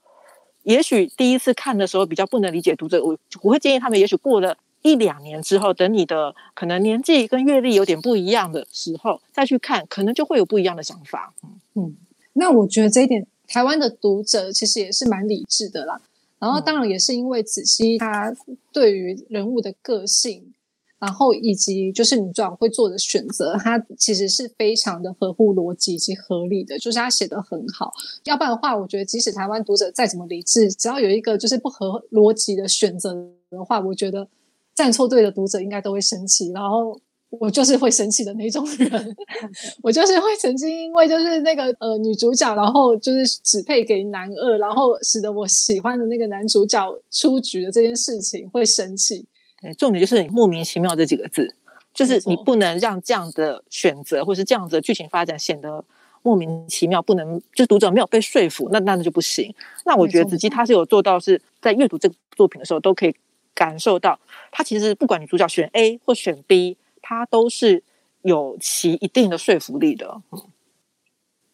[0.63, 4.57] 也许第一次看的时候比较不能理解读者，我我会建议他们，也许过了。
[4.83, 11.35] 一两年之后，等你的可能年纪跟阅历有点不一样的时候，再去看，可能就会有不一样的想法。
[11.75, 11.97] 嗯，
[12.35, 16.01] 那我觉得这一点，台湾的读者其实也是蛮理智的啦。
[16.39, 18.33] 然后，当然也是因为子熙他
[18.73, 20.55] 对于人物的个性，
[21.01, 27.93] 然后以及就是女主角会做的选择，他其实是非常的合乎逻辑以及合理的，就是他写的很好。
[28.25, 33.13] 要不然的话，我觉得即使台湾读者再怎么理智，只要有一个就是不合逻辑的选择
[33.51, 34.29] 的话，我觉得。
[34.75, 36.97] 站错队的读者应该都会生气，然后
[37.31, 39.17] 我就是会生气的那种人
[39.83, 49.27] 我就是会曾经因为就是那个呃女主角，然后就是只配给男二，然后使得我喜欢的那个男主角出局的这件事情会生气。
[49.61, 51.55] 对，重点就是莫名其妙这几个字，
[51.93, 55.85] 就是你不能让这样的选择或是这样子的剧情发展显得
[56.23, 59.55] 莫名其妙，不能就读者没有被说服，那那就不行。
[59.85, 63.15] 那我觉得子姬他是有做到是在阅读这个作品的时候都可以。
[63.55, 64.17] 感受到，
[64.53, 66.77] 他其实不管女主角选 A 或选 B，
[67.09, 67.83] 他都是
[68.21, 70.21] 有其一定的说服力的。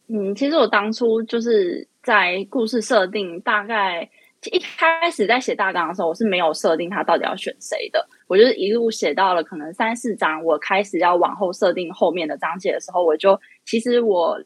[0.08, 4.02] 嗯，其实我当初就是在故事设定，大概
[4.50, 8.04] 一开始在写大纲的时候，我是没有设定他到底要选谁的。
[8.26, 14.42] 我就是一路写到了可能三四章，我开始要往后设定后面的章节的时候，我就其实我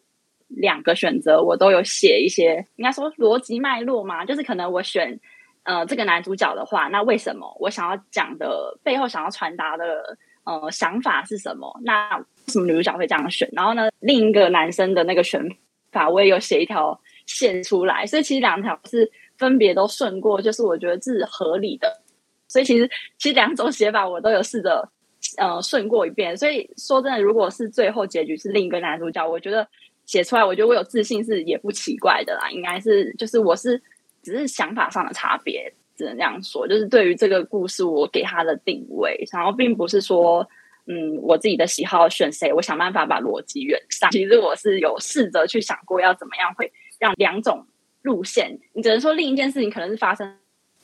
[0.48, 5.18] 两个选择我都有写一些，应该说逻辑脉络嘛，就是可能我选。
[5.64, 10.16] 呃，这个男主角的话，那为什么我想要讲的背后想要传达的
[10.48, 11.78] 呃想法是什么？
[11.84, 13.48] 那为什么女主角会这样选？
[13.52, 15.46] 然后呢，另一个男生的那个选
[15.92, 22.00] 法，我也有写一条线出来，所以其实两条是分别都顺过，就是我觉得是合理的。
[22.48, 24.88] 所以其实其实两种写法我都有试着
[25.36, 26.36] 呃顺过一遍。
[26.36, 29.68] 所以说真的，如果是最后结局是另一个男主角，我觉得
[30.06, 32.50] 写出来，我觉得我有自信是也不奇怪的啦。
[32.50, 33.80] 应该是就是我是。
[34.20, 36.66] 只是想法上的差别，只能这样说。
[36.66, 40.48] 就是对于这个故事，我给他的定位，然后并不是说，
[40.86, 44.10] 嗯，我自己的喜好选谁，我想办法把逻辑圆上。
[44.10, 47.66] 其实我是有试着去想过，要怎么样会让两种
[48.02, 48.58] 路线。
[48.72, 50.36] 你只能说另一件事情可能是发生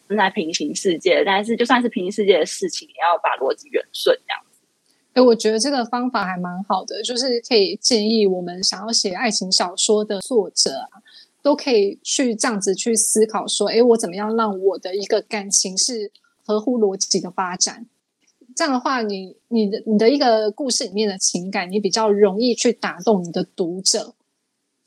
[0.09, 4.61] 在平行世界，但是就算是平行世界的事情，也要把逻辑圆顺这样子。
[5.15, 10.71] 哎，我觉得这个方法还蛮好的，就是可以建议我们想要写爱情小说的作者。
[11.45, 16.11] 都可以去这样子去思考，说，哎，我怎么样让我的一个感情是
[16.43, 17.87] 合乎逻辑的发展？
[18.57, 24.15] 这样的话，你你的你的一个故事里面的情感，你比较容易去打动你的读者，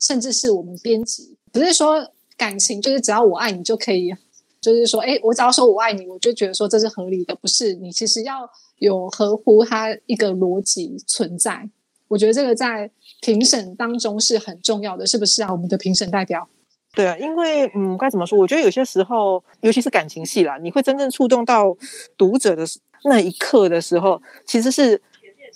[0.00, 1.36] 甚至是我们编辑。
[1.52, 4.12] 不是说感情就是只要我爱你就可以，
[4.60, 7.36] 就是说，哎，我只要说我爱你，我就觉得说这是合理的。
[7.36, 11.70] 不是，你其实要有合乎它一个逻辑存在。
[12.08, 12.90] 我觉得这个在
[13.20, 15.52] 评审当中是很重要的，是不是啊？
[15.52, 16.48] 我们的评审代表，
[16.94, 18.38] 对啊，因为嗯，该怎么说？
[18.38, 21.76] 我觉得有些时候，尤其是感情戏啦，你会真正触动到
[22.16, 22.64] 读者的
[23.04, 25.00] 那一刻的时候，其实是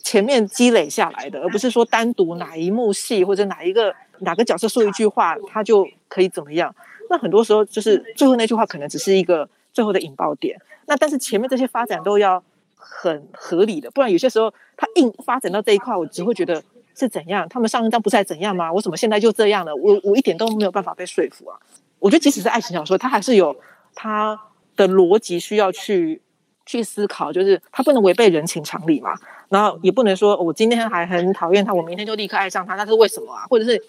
[0.05, 6.75] 前面积累下来的，而不是说单独哪一幕戏或者哪一个哪个角色说一句话，他就可以怎么样。
[7.09, 12.45] 那很多时候就是最后那句话可能只是一个最后的引爆点，那但是前面这些发展都要。
[12.85, 16.63] 很合理的，不然有些时候他硬发展到这一块，我只会觉得
[16.97, 17.49] 是怎样？
[17.49, 18.73] 他们上一张不是还怎样吗？
[18.73, 19.75] 我怎么现在就这样了？
[19.75, 21.57] 我我一点都没有办法被说服啊！
[21.99, 23.57] 我觉得即使是爱情小说，它还是有
[23.95, 24.39] 它
[24.77, 26.21] 的逻辑需要去
[26.67, 29.15] 去思考，就是它不能违背人情常理嘛。
[29.49, 33.45] 然后也不能说我今天还很讨厌他，我明天就立刻爱上他，那是为什么啊？
[33.49, 33.81] 或者是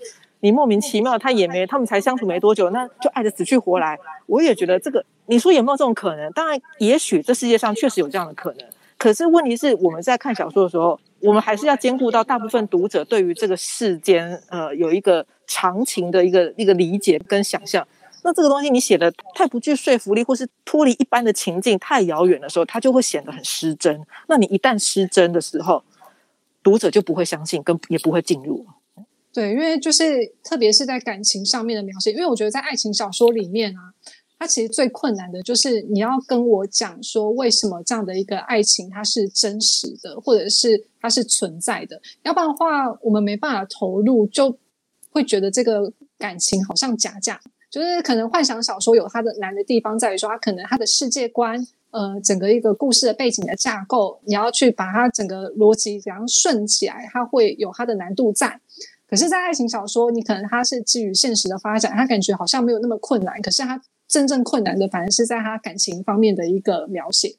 [0.41, 3.97] 你莫名其妙，他也没他们才相处没多久，那就爱的死去活来。
[4.25, 6.31] 我也觉得这个，你说有没有这种可能？
[6.33, 8.67] 当然，也许这世界上确实有这样的可能。
[9.03, 17.85] 可是问题是，我们在看小说的时候，我们还是要兼顾到大部分读者对于这个世间，呃，有一个长情的一个一个理解跟想象。
[18.23, 24.01] 那这个东西你写的太不具说服力，或是脱离一般的情境太遥远的时候，它就会显得很失真。
[24.29, 25.83] 那你一旦失真的时候，
[26.63, 28.65] 读者就不会相信，跟也不会进入。
[29.33, 33.91] 对，因为就是特别是在感情上面的描写，因为我觉得在爱情小说里面啊。
[34.43, 42.01] 它其实最困难的就是你要跟我讲说为什么这样的一个爱情它是真实的，或者是它是存在的。
[42.23, 44.57] 要不然的话，我们没办法投入，就
[45.11, 47.39] 会觉得这个感情好像假假。
[47.71, 58.59] 就是可能幻想小说有它的难的地方在于说，它可能它的世界观，呃，整个一个故事的背景的架构，你要去把它整个逻辑怎样顺起来，它会有它的难度在。
[59.09, 63.39] 可是，在爱情小说，你可能它是基于现实的发展，它感觉好像没有那么困难。
[63.41, 63.79] 可是，它
[64.13, 67.35] 真正困难的，反而是在他感情方面的一个描写。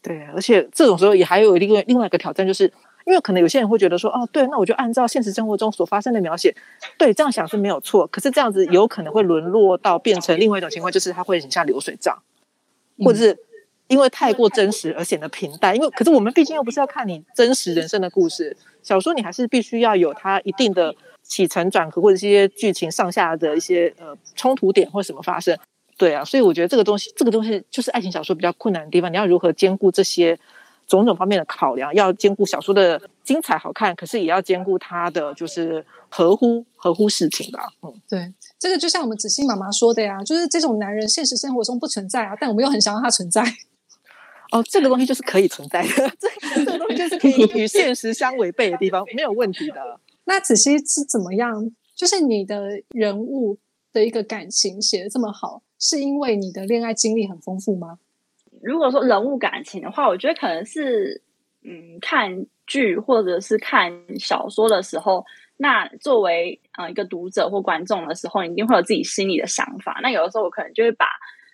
[0.00, 2.64] 对，而且这种时候也还有另外另外一个挑战，就是
[3.04, 6.56] 因为可能有些人会觉得说，哦，对，那我就按照现实生活中所发生的描写，
[6.96, 8.06] 对，这样想是没有错。
[8.06, 12.16] 可是这样子有可能会沦落到变成另外一种情况，就是他会很像流水账，
[13.04, 13.38] 或者是
[13.88, 15.76] 因为太过真实而显得平淡。
[15.76, 25.58] 因为可是我们毕竟又不是要看你真实人生的故事，小说你还是必须要有它一定的起承转合，或者一些剧情上下的一些呃冲突点或什么发生。
[26.00, 29.12] 对啊，所以我觉得这个东西，这个东西就是爱情小说比较困难的地方。
[29.12, 30.38] 你要如何兼顾这些
[30.86, 31.94] 种种方面的考量？
[31.94, 37.68] 要兼顾小说的精彩好看，可是也要兼顾它的就是合乎合乎事情吧。
[37.82, 43.44] 嗯，对，这个就像我们子欣妈妈说的呀，就是这种男人现实生活中不存在啊，但我们又很想让他存在。
[44.52, 50.00] 哦，这个东西就是可以存在的， 这这个东西就是可以与现实相违背的地方，没有问题的。
[50.24, 51.70] 那子熙是怎么样？
[51.94, 53.58] 就是你的人物
[53.92, 55.62] 的一个感情写的这么好。
[55.80, 57.98] 是因为你的恋爱经历很丰富吗？
[58.62, 61.22] 如果说人物感情的话，我觉得可能是，
[61.64, 65.24] 嗯，看剧或者是看小说的时候，
[65.56, 69.98] 那作为呃一个读者或观众的时候，你一定会有自己心里的想法。
[70.02, 71.06] 那有的时候我可能就会把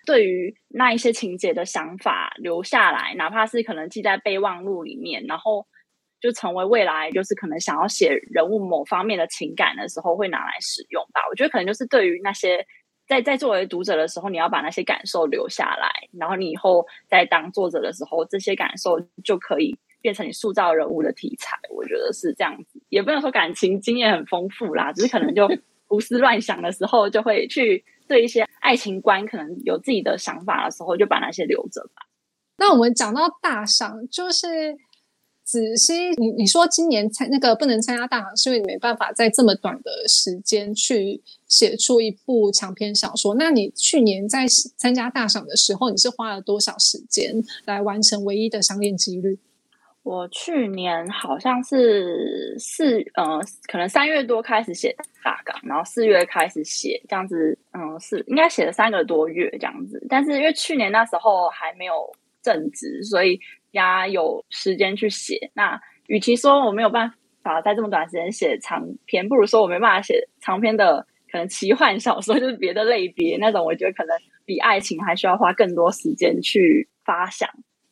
[0.05, 5.65] 对于那一些情节的想法留下来，哪怕是可能记在备忘录里面，然后
[6.19, 11.21] 就成为未来就是可能想要写人物某方面的情感的时候会拿来使用吧。
[11.29, 12.65] 我觉得可能就是对于那些。
[13.07, 21.57] 在在作为读者的时候，你要把那些感受留下来，然后你以后在当作者的时候，这些感受就可以变成你塑造人物的题材。
[21.69, 25.47] 我觉得是这样子，也不能说感情经验很丰富啦，只是可能就
[25.87, 32.05] 胡思乱想的时候，就会去对一些爱情观可能有自己的想法的时候，就把那些留着吧。
[32.57, 34.75] 那我们讲到大赏，就是。
[35.47, 43.33] 子熙，你你说今年参那个不能参加大赏，是因为你没办法在这么短的时间去写出一部长篇小说。
[43.35, 47.33] 那你去年在参加大赏的时候，你是花了多少时间
[47.63, 49.39] 来完成唯一的商业几率？
[50.03, 53.39] 我去年好像是四呃，
[53.71, 60.05] 可能三月多开始写大纲，然后四月开始写，这样子，嗯，是应该写了三个多月这样子。
[60.09, 61.93] 但是因为去年那时候还没有
[62.43, 63.39] 正职，所以。
[63.83, 67.11] 家有时间去写，那与其说我没有办
[67.43, 77.49] 法在这么短时间写长篇，不如说我没办法写长篇的可能奇幻小说，就是别的类别那种，我觉得可能比爱情还需要花更多时间去发想，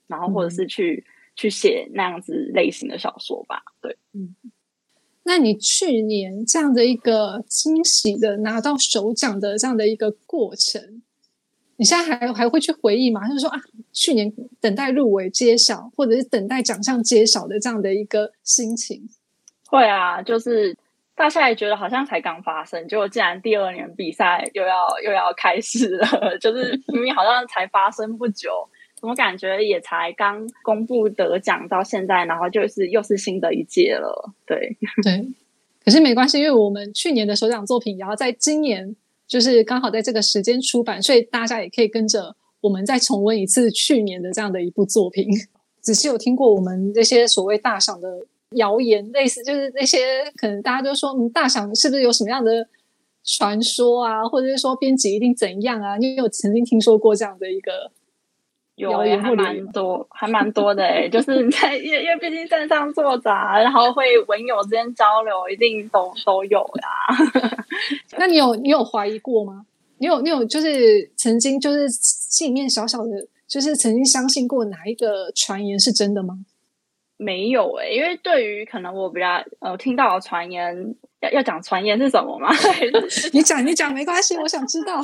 [0.08, 3.62] 然后或者是去去写那样子类型的小说吧。
[3.82, 4.36] 对，嗯，
[5.24, 11.02] 那你去年这样的一个惊喜的拿到首奖的这样的一个过程。
[11.78, 13.28] 你现在还还会去回忆吗？
[13.28, 13.60] 就是说啊，
[13.92, 19.10] 去年等待入围揭晓，或者是等待奖项揭晓的这样的一个心情。
[19.68, 20.74] 会啊，就是
[21.16, 28.52] 大家也觉得好像才刚发生，结果竟然第二年比赛又要又要开始了， 就是明明好像才发生不久，
[28.98, 34.32] 怎么感觉也才刚公布得奖到现在，然后就是又是新的一届了。
[34.46, 35.28] 对 对，
[35.84, 38.96] 可是没关系，因为我们去年的首奖作品也要在今年。
[39.28, 45.28] 就是刚好在这个时间出版，所以大家也可以跟着我们再重温一次去年的这样的一部作品。
[45.82, 50.00] 只是有听过我们这些所谓大赏的谣言，类似就是那些
[50.36, 52.68] 可能大家都说，嗯，大赏是不是有什么样的
[53.24, 55.98] 传说啊，或者是说编辑一定怎样啊？
[55.98, 57.92] 你有曾经听说过这样的一个？
[58.76, 67.58] 有还蛮多，还蛮多的诶， 就是在因为因为毕竟站上作杂，然后会文友之间交流，一定都都有呀。
[68.18, 69.66] 那你有你有怀疑过吗？
[70.00, 76.40] 你有你有就是曾经就是心里面小小的，就是曾经相信过哪一个传言是真的吗？
[77.18, 82.50] 没有诶，因为对于可能我比较呃听到的传言，要要讲传言是什么吗？
[83.32, 85.02] 你讲你讲没关系，我想知道。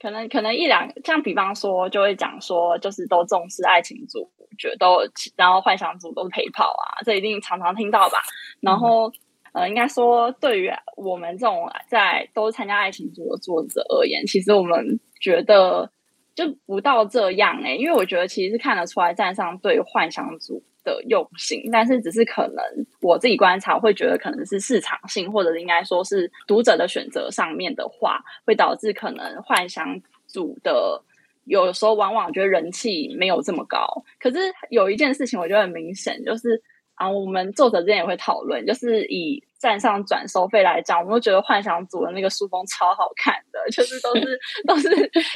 [0.00, 5.00] 可能可能一两，像比方说，就会讲说，就是都重视爱情组，觉得都，
[5.36, 8.18] 然后幻想组都是陪跑啊，这一定常常听到吧。
[8.60, 9.12] 然后，
[9.52, 15.90] 呃，应该说，对于我们这种在都参加爱情组的作者而言，其实我们觉得
[16.34, 20.62] 就不到这样哎，因为我觉得其实是看得出来站上对幻想组。
[20.84, 22.64] 的用心，但是只是可能
[23.00, 31.02] 我自己观察会觉得可能是市场性，或者应该说是读者的选择上面的话，会导致可能幻想组的
[31.44, 33.86] 有时候往往觉得人气没有这么高。
[34.18, 34.38] 可是
[34.70, 36.62] 有一件事情我觉得很明显，就是
[36.94, 44.88] 啊，我们作者之间也会讨论，就是以站上转收费来讲，我们都觉得幻想组的那个书封超好看的，就是都是 都是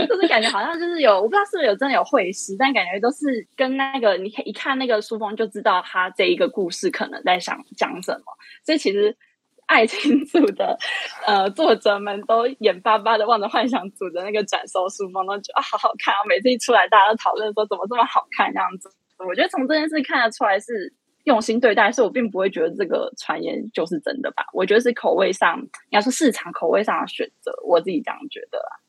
[0.08, 8.24] 都是感觉好像就是有，我不知道是不是有真的有会师，但感觉都是跟那个你一看那个书封就知道他这一个故事可能在想讲什么，
[8.64, 9.16] 所以其实。
[9.66, 10.78] 爱情组的
[11.26, 16.20] 呃作者们都眼巴巴的望着幻想组的那个转收书封，都觉得啊好好看啊！
[16.28, 18.90] 每次一出来，大家都讨论说怎么这么好看这样子。
[19.26, 20.92] 我觉得从这件事看得出来是
[21.24, 24.44] 用心对待，所以我并不会觉得这个传言就是真的吧。
[24.52, 28.80] 我觉得是口味上，应该说市场口味上的选择，我自己这样觉得啊。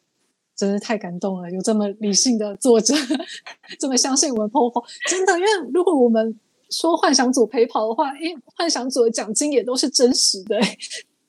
[0.56, 2.94] 真是太感动了，有这么理性的作者，
[3.80, 6.40] 这么相信我们 POPO，真的，因为如果我们。
[6.72, 10.60] 说幻想组陪跑的话，诶，幻想组的奖金也都是真实的。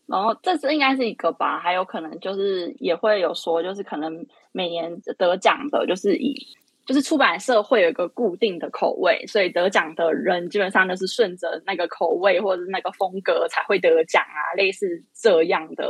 [0.06, 6.34] 然后这次应该是一个吧，还有可能就是也会有说，就是可能每年得奖的，就是以
[6.86, 15.84] 就是出版社会有一个固定的口味，所以得奖的人基本上都是顺着那个口味或者是那个风格才会得奖啊，类似这样的。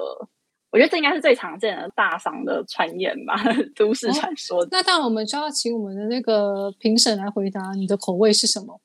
[0.70, 3.34] 我觉得这应该是最常见的大赏的传言吧，
[3.76, 4.66] 都市传说。
[4.70, 8.80] 那当然，我们就要请我们的那个评审来回答，你的口味是什么？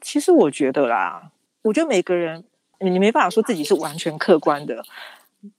[0.00, 2.44] 其实我觉得啦，我觉得每个人
[2.80, 4.84] 你没办法说自己是完全客观的。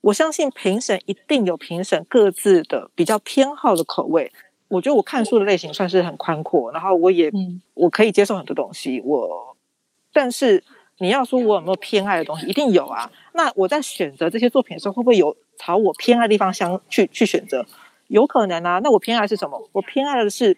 [0.01, 4.31] 我相信评审一定有评审各自的比较偏好的口味。
[4.67, 7.31] 我觉得我看书的类型算是很宽阔，然后我也
[7.73, 9.01] 我可以接受很多东西。
[9.01, 9.55] 我
[10.11, 10.63] 但是
[10.97, 13.11] 你要说我有没有偏爱的东西，一定有啊。
[13.33, 17.65] 那我在选择这些作品的时候，会不会有朝我偏爱的地方相去去选择？
[18.07, 18.79] 有可能啊。
[18.83, 19.69] 那我偏爱是什么？
[19.71, 20.57] 我偏爱的是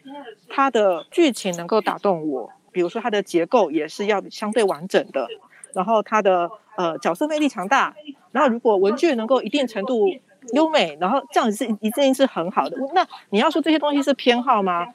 [0.50, 2.50] 它的剧情能够打动我。
[2.72, 5.28] 比如说，它的结构也是要相对完整的，
[5.74, 7.96] 然后它的呃角色魅力强大，
[8.32, 10.08] 然后如果文具能够一定程度
[10.54, 12.78] 优美，然后这样子是一定是很好的。
[12.94, 14.86] 那你要说这些东西是偏好吗？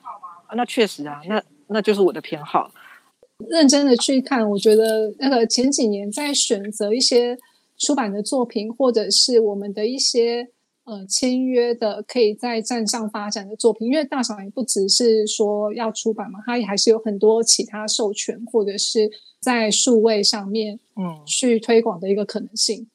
[0.55, 2.71] 那确实啊，那那就是我的偏好。
[3.49, 7.39] 认真的去看，我觉得那个前几年在选择一些
[7.79, 10.49] 出版的作品，或者是我们的一些。
[10.85, 22.89] 呃，签约的可以在站上发展的作品，因为大赏也不只是说要出版嘛，它也还是有很多其他授权或者是在数位上面，嗯，去推广的一个可能性。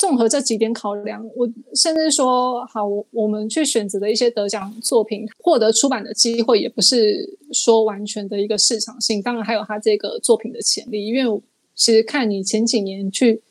[0.00, 11.06] 综合这几点考量，我甚至说，好，我们去选择的一些得奖作品，获得出版的机会，也不是说完全的一个市场性，当然还有它这个作品的潜力。
[11.06, 11.42] 因为
[11.74, 13.42] 其实看你前几年去。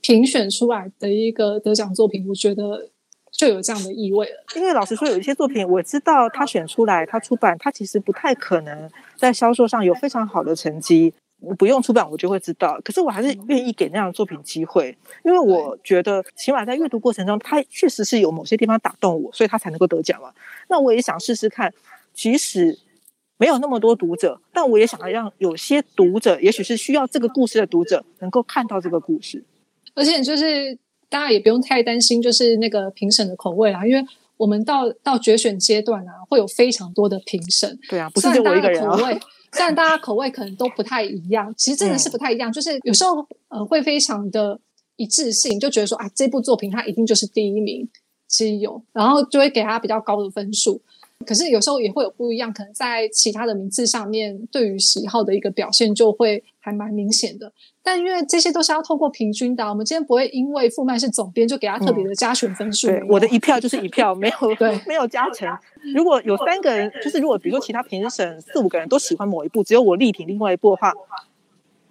[0.00, 2.88] 评选出来的一个得奖作品，我觉得
[3.32, 4.44] 就有这样的意味了。
[4.54, 11.12] 因为老实说，有一些作品我知道他选出来，他出版，他其实不太可能在销售上有非常好的成绩。
[11.56, 12.80] 不用出版，我就会知道。
[12.84, 20.32] 可是我还是愿意给那样的作品机会，因为我觉得起码在阅读过程中，它确实是有某些地方打动我，所以它才能够得奖嘛。
[20.68, 21.72] 那我也想试试看，
[22.12, 22.76] 即使
[23.36, 29.44] 没有那么多读者，但我也想要让有些读者，也许是需要这个故事的读者，能够看到这个故事。
[29.94, 30.76] 而且就是
[31.08, 34.04] 大家也不用太担心，就是那个评审的口味啦，因为
[34.36, 37.78] 我们到到决选阶段啊，会有非常多的评审。
[37.88, 38.98] 对啊，不是就我一个人啊。
[39.52, 42.52] 虽然大家口味可能都不太一样，其实真的是不太一样。
[42.52, 44.60] 就是有时候呃会非常的
[44.96, 47.88] 一致性，就觉得说啊这部作品它一定就是第一名，
[48.26, 50.80] 其实有，然后就会给他比较高的分数。
[51.26, 57.52] 可是有时候也会有不一样，可能在其他的名次上面，对于喜好的一个表现就会还蛮明显的。
[57.82, 62.86] 但因为这些都是要透过平均的，我们今天不会因为傅曼是总编就给他特别的加权分数。
[62.86, 65.48] 对，我的一票就是一票， 没有对，没有加成。
[65.94, 70.94] 如果有三个人，就是如果比如说其他评审四五个人都喜欢某一部，只有我力挺另外一部的话。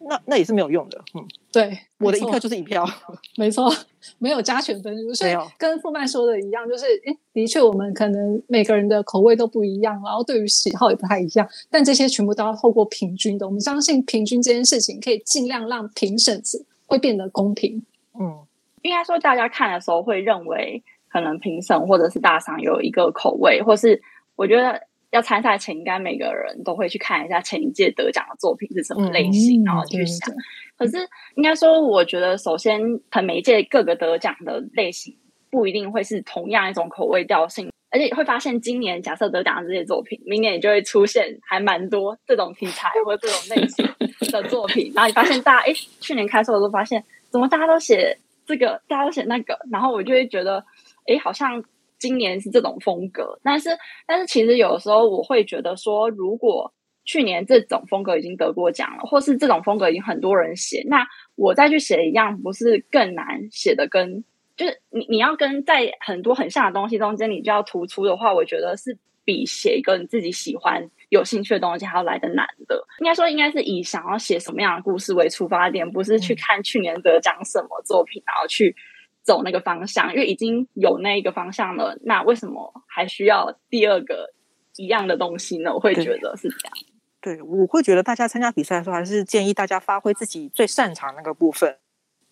[0.07, 2.87] 那那也是没有用的，嗯，对，我的一票就是一票，
[3.35, 3.69] 没错，
[4.19, 16.41] 没有加权分数，所以跟傅曼说的一样，就是，诶，的确我们可能每个人的口味都不一样，然后对于喜好也不太一样，但这些全部都要透过平均的，我们相信平均这件事情可以尽量让评审
[16.85, 17.83] 会变得公平，
[18.17, 18.39] 嗯，
[18.83, 24.01] 应该说大家看的时候会认为，可能评审或者是大赏有一个口味，或是
[24.35, 24.81] 我觉得。
[25.11, 30.29] 要参赛前，应该每个人都会去看一下前一届得奖的作品是什么类型，然后去想。
[30.77, 30.97] 可是，
[31.35, 35.15] 应该说，我觉得首先，可能每一届各个得奖的类型
[35.49, 43.85] 不一定会是同样一种口味调性，而且会发现今年假设得奖的这些作品，明年也就会出现还蛮多这种题材或者这种类型
[44.31, 44.91] 的作品。
[44.93, 50.63] 然后你发现大家，哎，去年开售的时候发现，怎么大家都写这个，大家都写那个，然后我就会觉得，
[51.07, 51.63] 哎，好像。
[51.99, 53.69] 今年是这种风格，但是
[54.05, 56.73] 但是其实有的时候我会觉得说，如果
[57.05, 63.87] 去年这种风格已经得过奖了，或是这种风格已经很多人写，那我再去写一样，不是更难写的？
[63.87, 64.23] 跟
[64.57, 72.83] 就是你你要跟在很多很像的东西中间，你就要突出的话，我觉得是比写一个你自己喜欢、有兴趣的东西还要来的难的。
[72.99, 78.75] 应该说，应该是以想要写什么样的故事为出发点，不是去看去年得奖什么作品，然后去
[79.27, 80.13] 走那个方向。
[80.13, 84.33] 因为已经有那一个方向了，那为什么还需要第二个
[84.77, 85.73] 一样的东西呢？
[85.73, 86.73] 我会觉得是这样。
[87.19, 91.75] 对，我会觉得大家参加比赛的时候，还是建议大家发挥自己最擅长那个部分。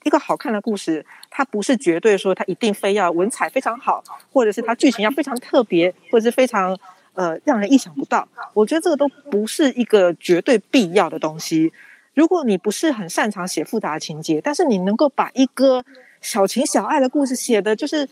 [0.06, 6.78] 一个好看的故事，它不是绝对说它一定非要文采非常好，或者是它剧情要非常特别，或者是非常
[7.14, 8.28] 呃让人意想不到。
[8.54, 11.74] 我觉得这个都不是一个绝对必要的东西。
[12.14, 15.84] 如果你不是很擅长写复杂情节，但是你能够把一个
[16.22, 18.08] 小情小爱的故事写的，就是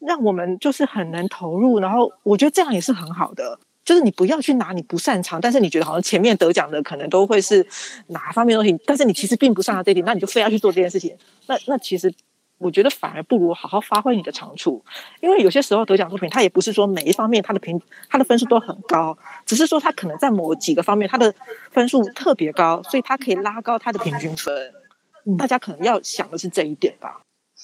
[0.00, 3.58] 让我们就是很能投入，然后我觉得这样也是很好的。
[3.84, 7.66] 就是你不要去拿你不擅长，但是你觉得好像前面得奖的可能都会是
[8.06, 11.16] 哪方面东西，但是你其实并不擅长这一点，那你就非要去做这件事情。
[11.48, 12.14] 那那其实
[12.58, 14.80] 我觉得反而不如好好发挥你的长处，
[15.20, 21.34] 因为有些时候得奖作品它也不是说每一方面它的评它的分数都很高，只是说它可能在某几个方面它的
[21.72, 24.72] 分数特别高，所以它可以拉高它的平均分。
[25.36, 27.20] 大家可能要想的是这一点吧。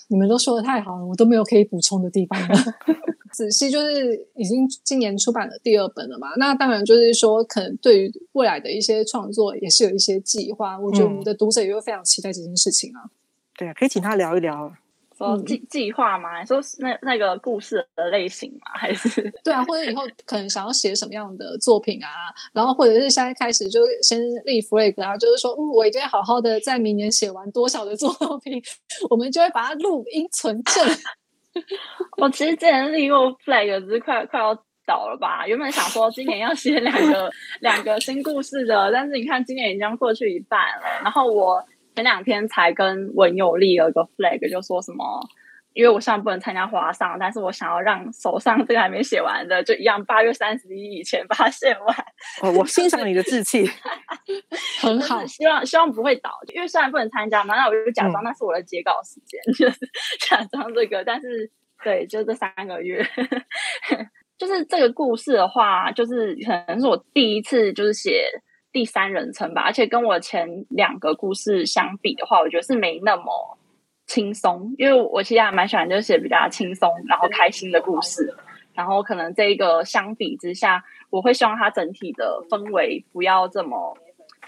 [0.08, 2.54] 你们都说的太好了，我都没有可以补充的地方了。
[3.32, 10.78] 子熙就是已经今年出版了第二本了嘛，那当然就是说，可能对于未来的一些创作也是有一些计划。
[10.78, 13.10] 我觉得我们的读者也会非常期待这件事情啊。
[13.56, 14.72] 对啊，可以请他聊一聊。
[15.18, 16.44] 说计计划吗？
[16.44, 18.70] 说那那个故事的类型吗？
[18.78, 19.64] 还是 对啊？
[19.64, 22.08] 或者以后可能想要写什么样的作品啊？
[22.54, 28.08] 然后或者是现在开始就先立 flag 啊，就是说，嗯，我一定要好好的在明年写完多少的作
[28.44, 28.62] 品，
[29.10, 30.86] 我们就会把它录音存证。
[32.18, 34.54] 我其实之前立过 flag，只是快快要
[34.86, 35.44] 倒了吧？
[35.48, 37.28] 原本想说今年要写两个
[37.60, 41.60] 两个新故事的，但是你看今年已经过去一半了，然后我。
[41.94, 45.20] 前两天才跟文友立了个 flag，就说什么，
[45.74, 51.96] 因为我现在不能参加华上，但是我想要让手上这个还没写完的，就一样八月三十一以前把它写完。
[52.42, 53.68] 哦，我欣赏你的志气，
[54.80, 55.24] 很好。
[55.26, 59.78] 希望希望不会倒，因为虽然不能参加嘛，那我就假装那是我的截稿时间， 就是
[60.20, 61.04] 假装这个。
[61.04, 61.50] 但是
[61.84, 63.04] 对，就这三个月，
[64.38, 68.28] 就是这个故事的话，就是可能是我第一次就是写。
[68.70, 73.58] 第三人称吧，而且跟我前两个故事相比的话，我觉得是没那么
[74.06, 74.74] 轻松。
[74.76, 78.34] 因为我其实还蛮喜欢就写比较轻松然后开心的故事，
[78.74, 83.96] 然后可能这一个相比之下，我会希望它整体的氛围不要这么，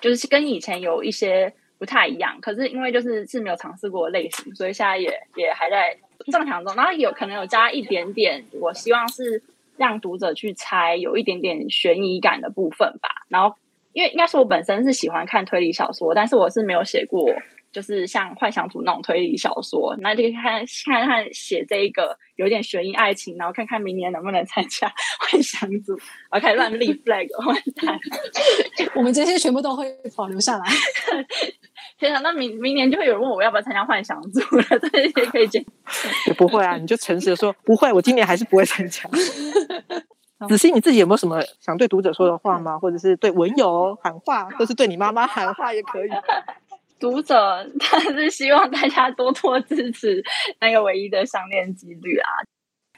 [0.03, 2.39] 就是跟以前有一些不太一样。
[2.43, 5.97] 可是因为就是是没有尝试过的类型，所以现在也也还在
[6.31, 6.75] 正常中。
[6.77, 9.43] 然后有可能有加一点点，我希望是
[9.79, 13.09] 让读者去猜，有一点点悬疑感的部分吧。
[13.29, 13.57] 然后。
[13.93, 17.29] 因为应该是我本身是喜欢看推理小说，但是我是没有写过，
[17.73, 19.97] 就是像幻想组那种推理小说。
[20.01, 25.99] 那就看看看写这一个有点悬疑爱情，然后看看明年能不能参加 幻想组。
[26.31, 27.99] 我开始乱立 flag， 完蛋！
[28.95, 30.65] 我们这些全部都会保留下来。
[31.99, 35.63] 天啊，那明明年就会有人问我要不要参加幻想组了，这些可以讲。
[36.37, 39.09] 不会啊，你就诚实的说不会，我今年还是不会参加。
[40.49, 42.79] 子欣，你自己有没有什么想对读者说的话吗？
[42.79, 46.09] 或者是对文友喊话，或是对你妈妈喊话也可以。
[46.99, 50.23] 读者，但是希望大家多多支持
[50.61, 52.29] 那个唯一的相恋几率啊！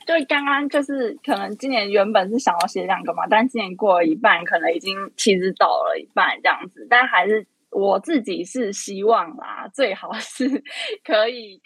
[0.05, 6.84] 就刚刚就是可能今年原本是想要写两个嘛，但今年过了一半，可能已经其实走了一半这样子。
[6.90, 10.49] 但还是我自己是希望啦，最好是
[11.05, 11.61] 可以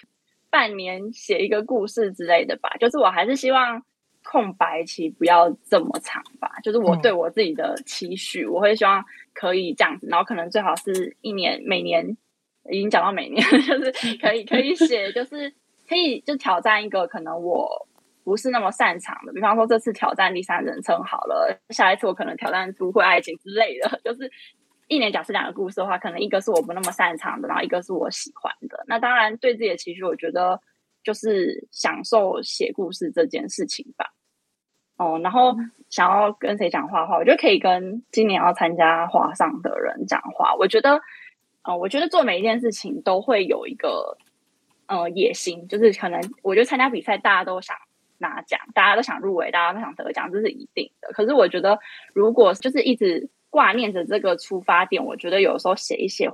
[0.50, 2.68] 半年写一个故事之类的吧。
[2.78, 3.82] 就是我还是希望。
[4.28, 12.04] 空白期不要这么长吧，就是我对我自己的期许，我会希望可以这样子，然后可能最好是一年，每年
[12.68, 15.54] 已经讲到每年， 就是可以可以写，就是
[15.88, 17.86] 可以就挑战一个可能我
[18.24, 24.28] 不是那么擅长的，比方说这次挑战第三人称好了，下一次我可能挑战都会爱情之类的， 就是
[24.88, 28.84] 一年假设两个故事的话，可能一个是我不那么擅长的，然后一个是我喜欢的。
[28.88, 30.60] 那当然对自己的期许，我觉得
[31.04, 34.04] 就是享受写故事这件事情吧。
[34.96, 35.54] 哦，然后
[35.90, 40.54] 想要跟谁讲话的话，我觉得可以跟今年要参加华上的人讲话。
[40.54, 41.02] 我觉得，
[41.64, 44.16] 呃，我觉得做每一件事情都会有一个
[44.86, 47.76] 呃野心，就是可能我觉得参加比赛，大家都想
[48.16, 51.12] 拿奖，大家都想入围，大家都想得奖，这是一定的。
[51.12, 51.78] 可是我觉得，
[52.14, 56.30] 如果就是一直挂念着这个出发点，我觉得有时候写一写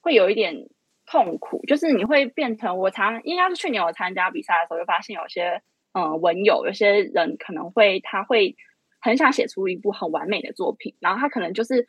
[0.00, 0.68] 会有一点
[1.04, 5.60] 痛苦，就是你会变成我常应该是去年我参加比赛的时候，就发现有些。
[5.94, 8.56] 嗯，文友有些人可能会，他会
[9.00, 11.86] 很想写出一部很完美的作品，然后他可能就是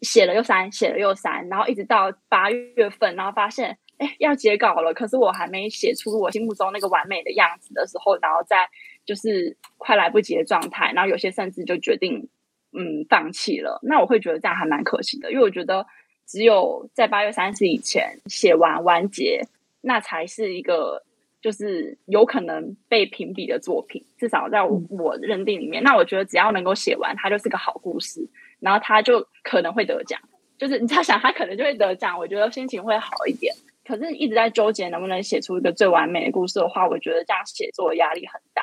[0.00, 8.68] 写了又删，写了又删，然后一直到八月份，然后发现哎要截稿了，可是我还没写出我心目中那个完美的样子的时候，然后再
[9.04, 12.28] 就是快来不及的状态，然后有些甚至就决定
[12.72, 13.80] 嗯放弃了。
[13.82, 15.84] 那我会觉得这样还蛮可惜的，因为我觉得
[16.26, 19.42] 只有在八月三十以前写完完结，
[19.80, 21.02] 那才是一个
[21.40, 24.04] 就是有可能被评比的作品。
[24.16, 28.28] 至少在我我认定里面，那我觉得只要能够写完，它就是个好故事，
[28.60, 30.20] 然后它就可能会得奖。
[30.56, 33.54] 就是你在想，他可能就会得奖，我觉得心情会好一点。
[33.86, 38.62] 可是一直在纠结能不能写出一个最完美的故事的话，我觉得这样写作压力很大。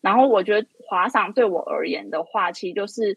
[0.00, 3.16] 然后我觉得华赏对我而言的话，其实就是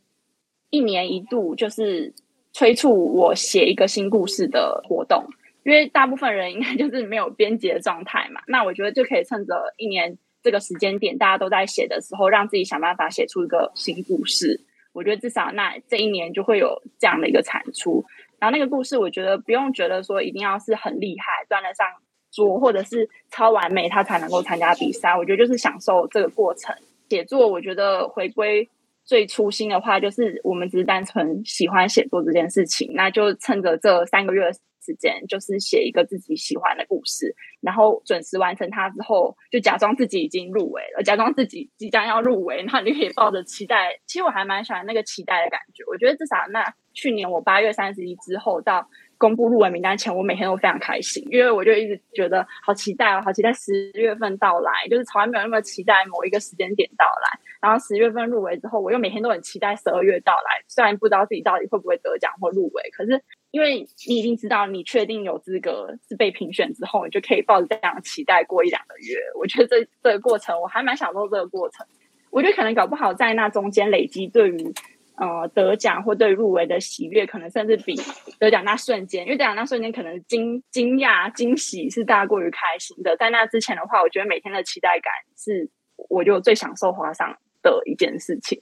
[0.69, 2.13] 一年一度就是
[2.53, 5.25] 催促我写一个新故事的活动。
[5.63, 14.61] 因为大部分人应该就是没有编辑的状态嘛，那我觉得就可以趁着一年这个时间点大家都在写的时候，让自己想办法写出一个新故事。
[14.93, 18.03] 我觉得至少那这一年就会有这样的一个产出。
[18.39, 21.85] 然后那个故事，我觉得不用觉得说一定要是很厉害，端得上
[22.31, 25.15] 桌，或者是超完美，他才能够参加比赛。
[25.15, 26.73] 我觉得就是享受这个过程。
[27.09, 28.69] 写作，我觉得回归
[29.09, 34.51] 最初心的话，就是我们只是单纯喜欢写作这件事情，那就趁着这三个月。
[34.81, 43.99] 时间就是写一个自己喜欢的故事，然后准时完成它之后，就假装自己已经入围了，假装自己即将要入围，然后你可以抱着期待。
[44.07, 45.83] 其实我还蛮喜欢那个期待的感觉。
[45.85, 57.37] 我觉得至少那去年我八月三十一之后到公布入围名单前，我每天都非常开心，因为我就一直觉得好期待哦，好期待十月份到来，就是从来没有那么期待某一个时间点到来。
[57.61, 63.21] 然后十月份入围之后，我又每天都很期待十二月到来，虽然不知道自己到底会不会得奖或入围，可是。
[63.51, 69.17] 因为你已经知道你确定有资格是被评选之后，你就可以抱着这样的期待过一两个月。
[69.39, 71.83] 我觉得这这个过程我还蛮享受这个过程。
[72.29, 74.71] 我觉得可能搞不好在那中间累积对于
[75.17, 77.95] 呃得奖或对入围的喜悦，可能甚至比
[78.37, 83.17] 得奖那瞬间，因为得奖那瞬间可能惊惊讶惊喜是大家过于开心的。
[83.17, 85.67] 在那之前的话，我觉得每天的期待感是
[86.07, 88.61] 我就最享受华上的一件事情。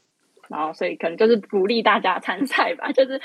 [0.49, 3.19] 然后所以可能就是鼓励大家参赛吧， 就是。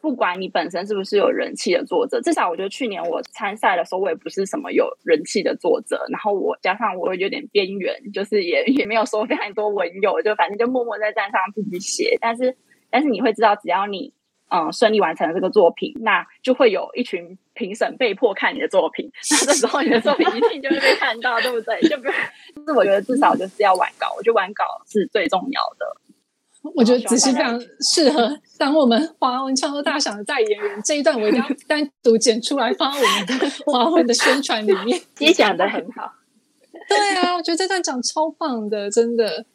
[0.00, 6.06] 不管你本身是不是有人气的作者，至少我觉得去年我参赛的时候，我也不是什么有人气的作者。
[6.08, 12.16] 然后我加上我有点边缘，就是也也没有收非常多文友，就反正就默默在站上自己写。
[12.20, 12.56] 但是
[12.90, 14.12] 但是你会知道，只要你
[14.50, 19.10] 嗯顺利完成了这个作品，那就会有一群评审被迫看你的作品。
[19.30, 21.80] 那这时候你的作品一定就会被看到，对不对？
[21.88, 22.12] 就不是。
[22.56, 25.86] 就是我觉得至少就是要完稿，我觉得完稿是最重要的。
[26.74, 30.82] 我觉得只是非常适合当我们华文创作大赏的代言人。
[30.82, 35.00] 这一段我一定要 单独剪出来放在我们的 华文的宣传里面。
[35.18, 36.12] 你讲的很好，
[36.88, 39.46] 对啊，我觉得这段讲超棒的，真的。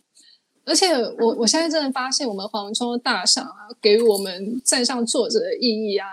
[0.66, 6.08] 而且我我现在真的发现，我们黄文创作大赏啊，给予我们站上作者的意义啊，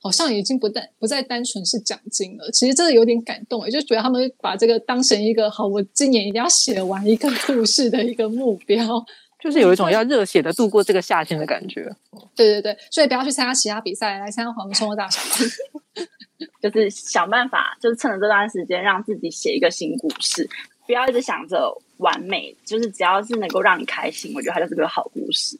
[0.00, 2.50] 好像已经不单不再单纯是奖金了。
[2.50, 9.04] 其实真的有点感动，也就觉得他们把这个当成一个好，我今年一定要写完一个故事的一个目标。
[9.40, 11.88] 就是有一种要热血的度过这个夏天的感觉。
[12.34, 15.22] 对对对，所以不要去参加其他比赛，来参加黄文冲的大赏。
[16.60, 20.48] 就是想办法，就是趁着这段时间，让自己写一个新故事，
[20.88, 22.56] 不要一直想着完美。
[22.64, 25.56] 就是只要是能够让你开心，我觉得它就是个好故事。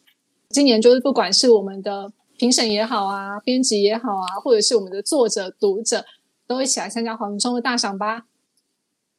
[0.48, 6.04] 今年就是不管是我们的评审也好啊，编辑也好啊，或者是我们的作者、读者，
[6.46, 8.24] 都一起来参加黄文冲的大赏吧。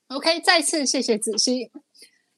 [0.07, 1.70] OK，再次谢谢子熙，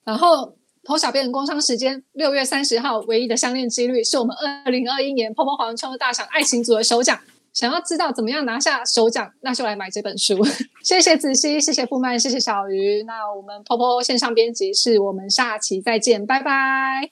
[0.04, 0.58] 然后。
[0.84, 7.22] 偷小编的工商时间，六月三十号，唯一的相恋几率是我们二零二一年泡泡黄创大赏爱情组的首奖。
[7.54, 10.40] 想要知道怎么样拿下首奖，那就来买这本书。
[10.84, 13.04] 谢谢子熙，谢谢富曼，谢谢小鱼。
[13.04, 17.10] 那我们泡泡线上编辑室，我们下期再见，拜拜，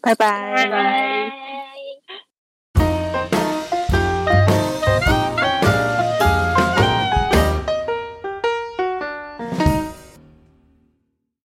[0.00, 1.79] 拜拜，拜拜。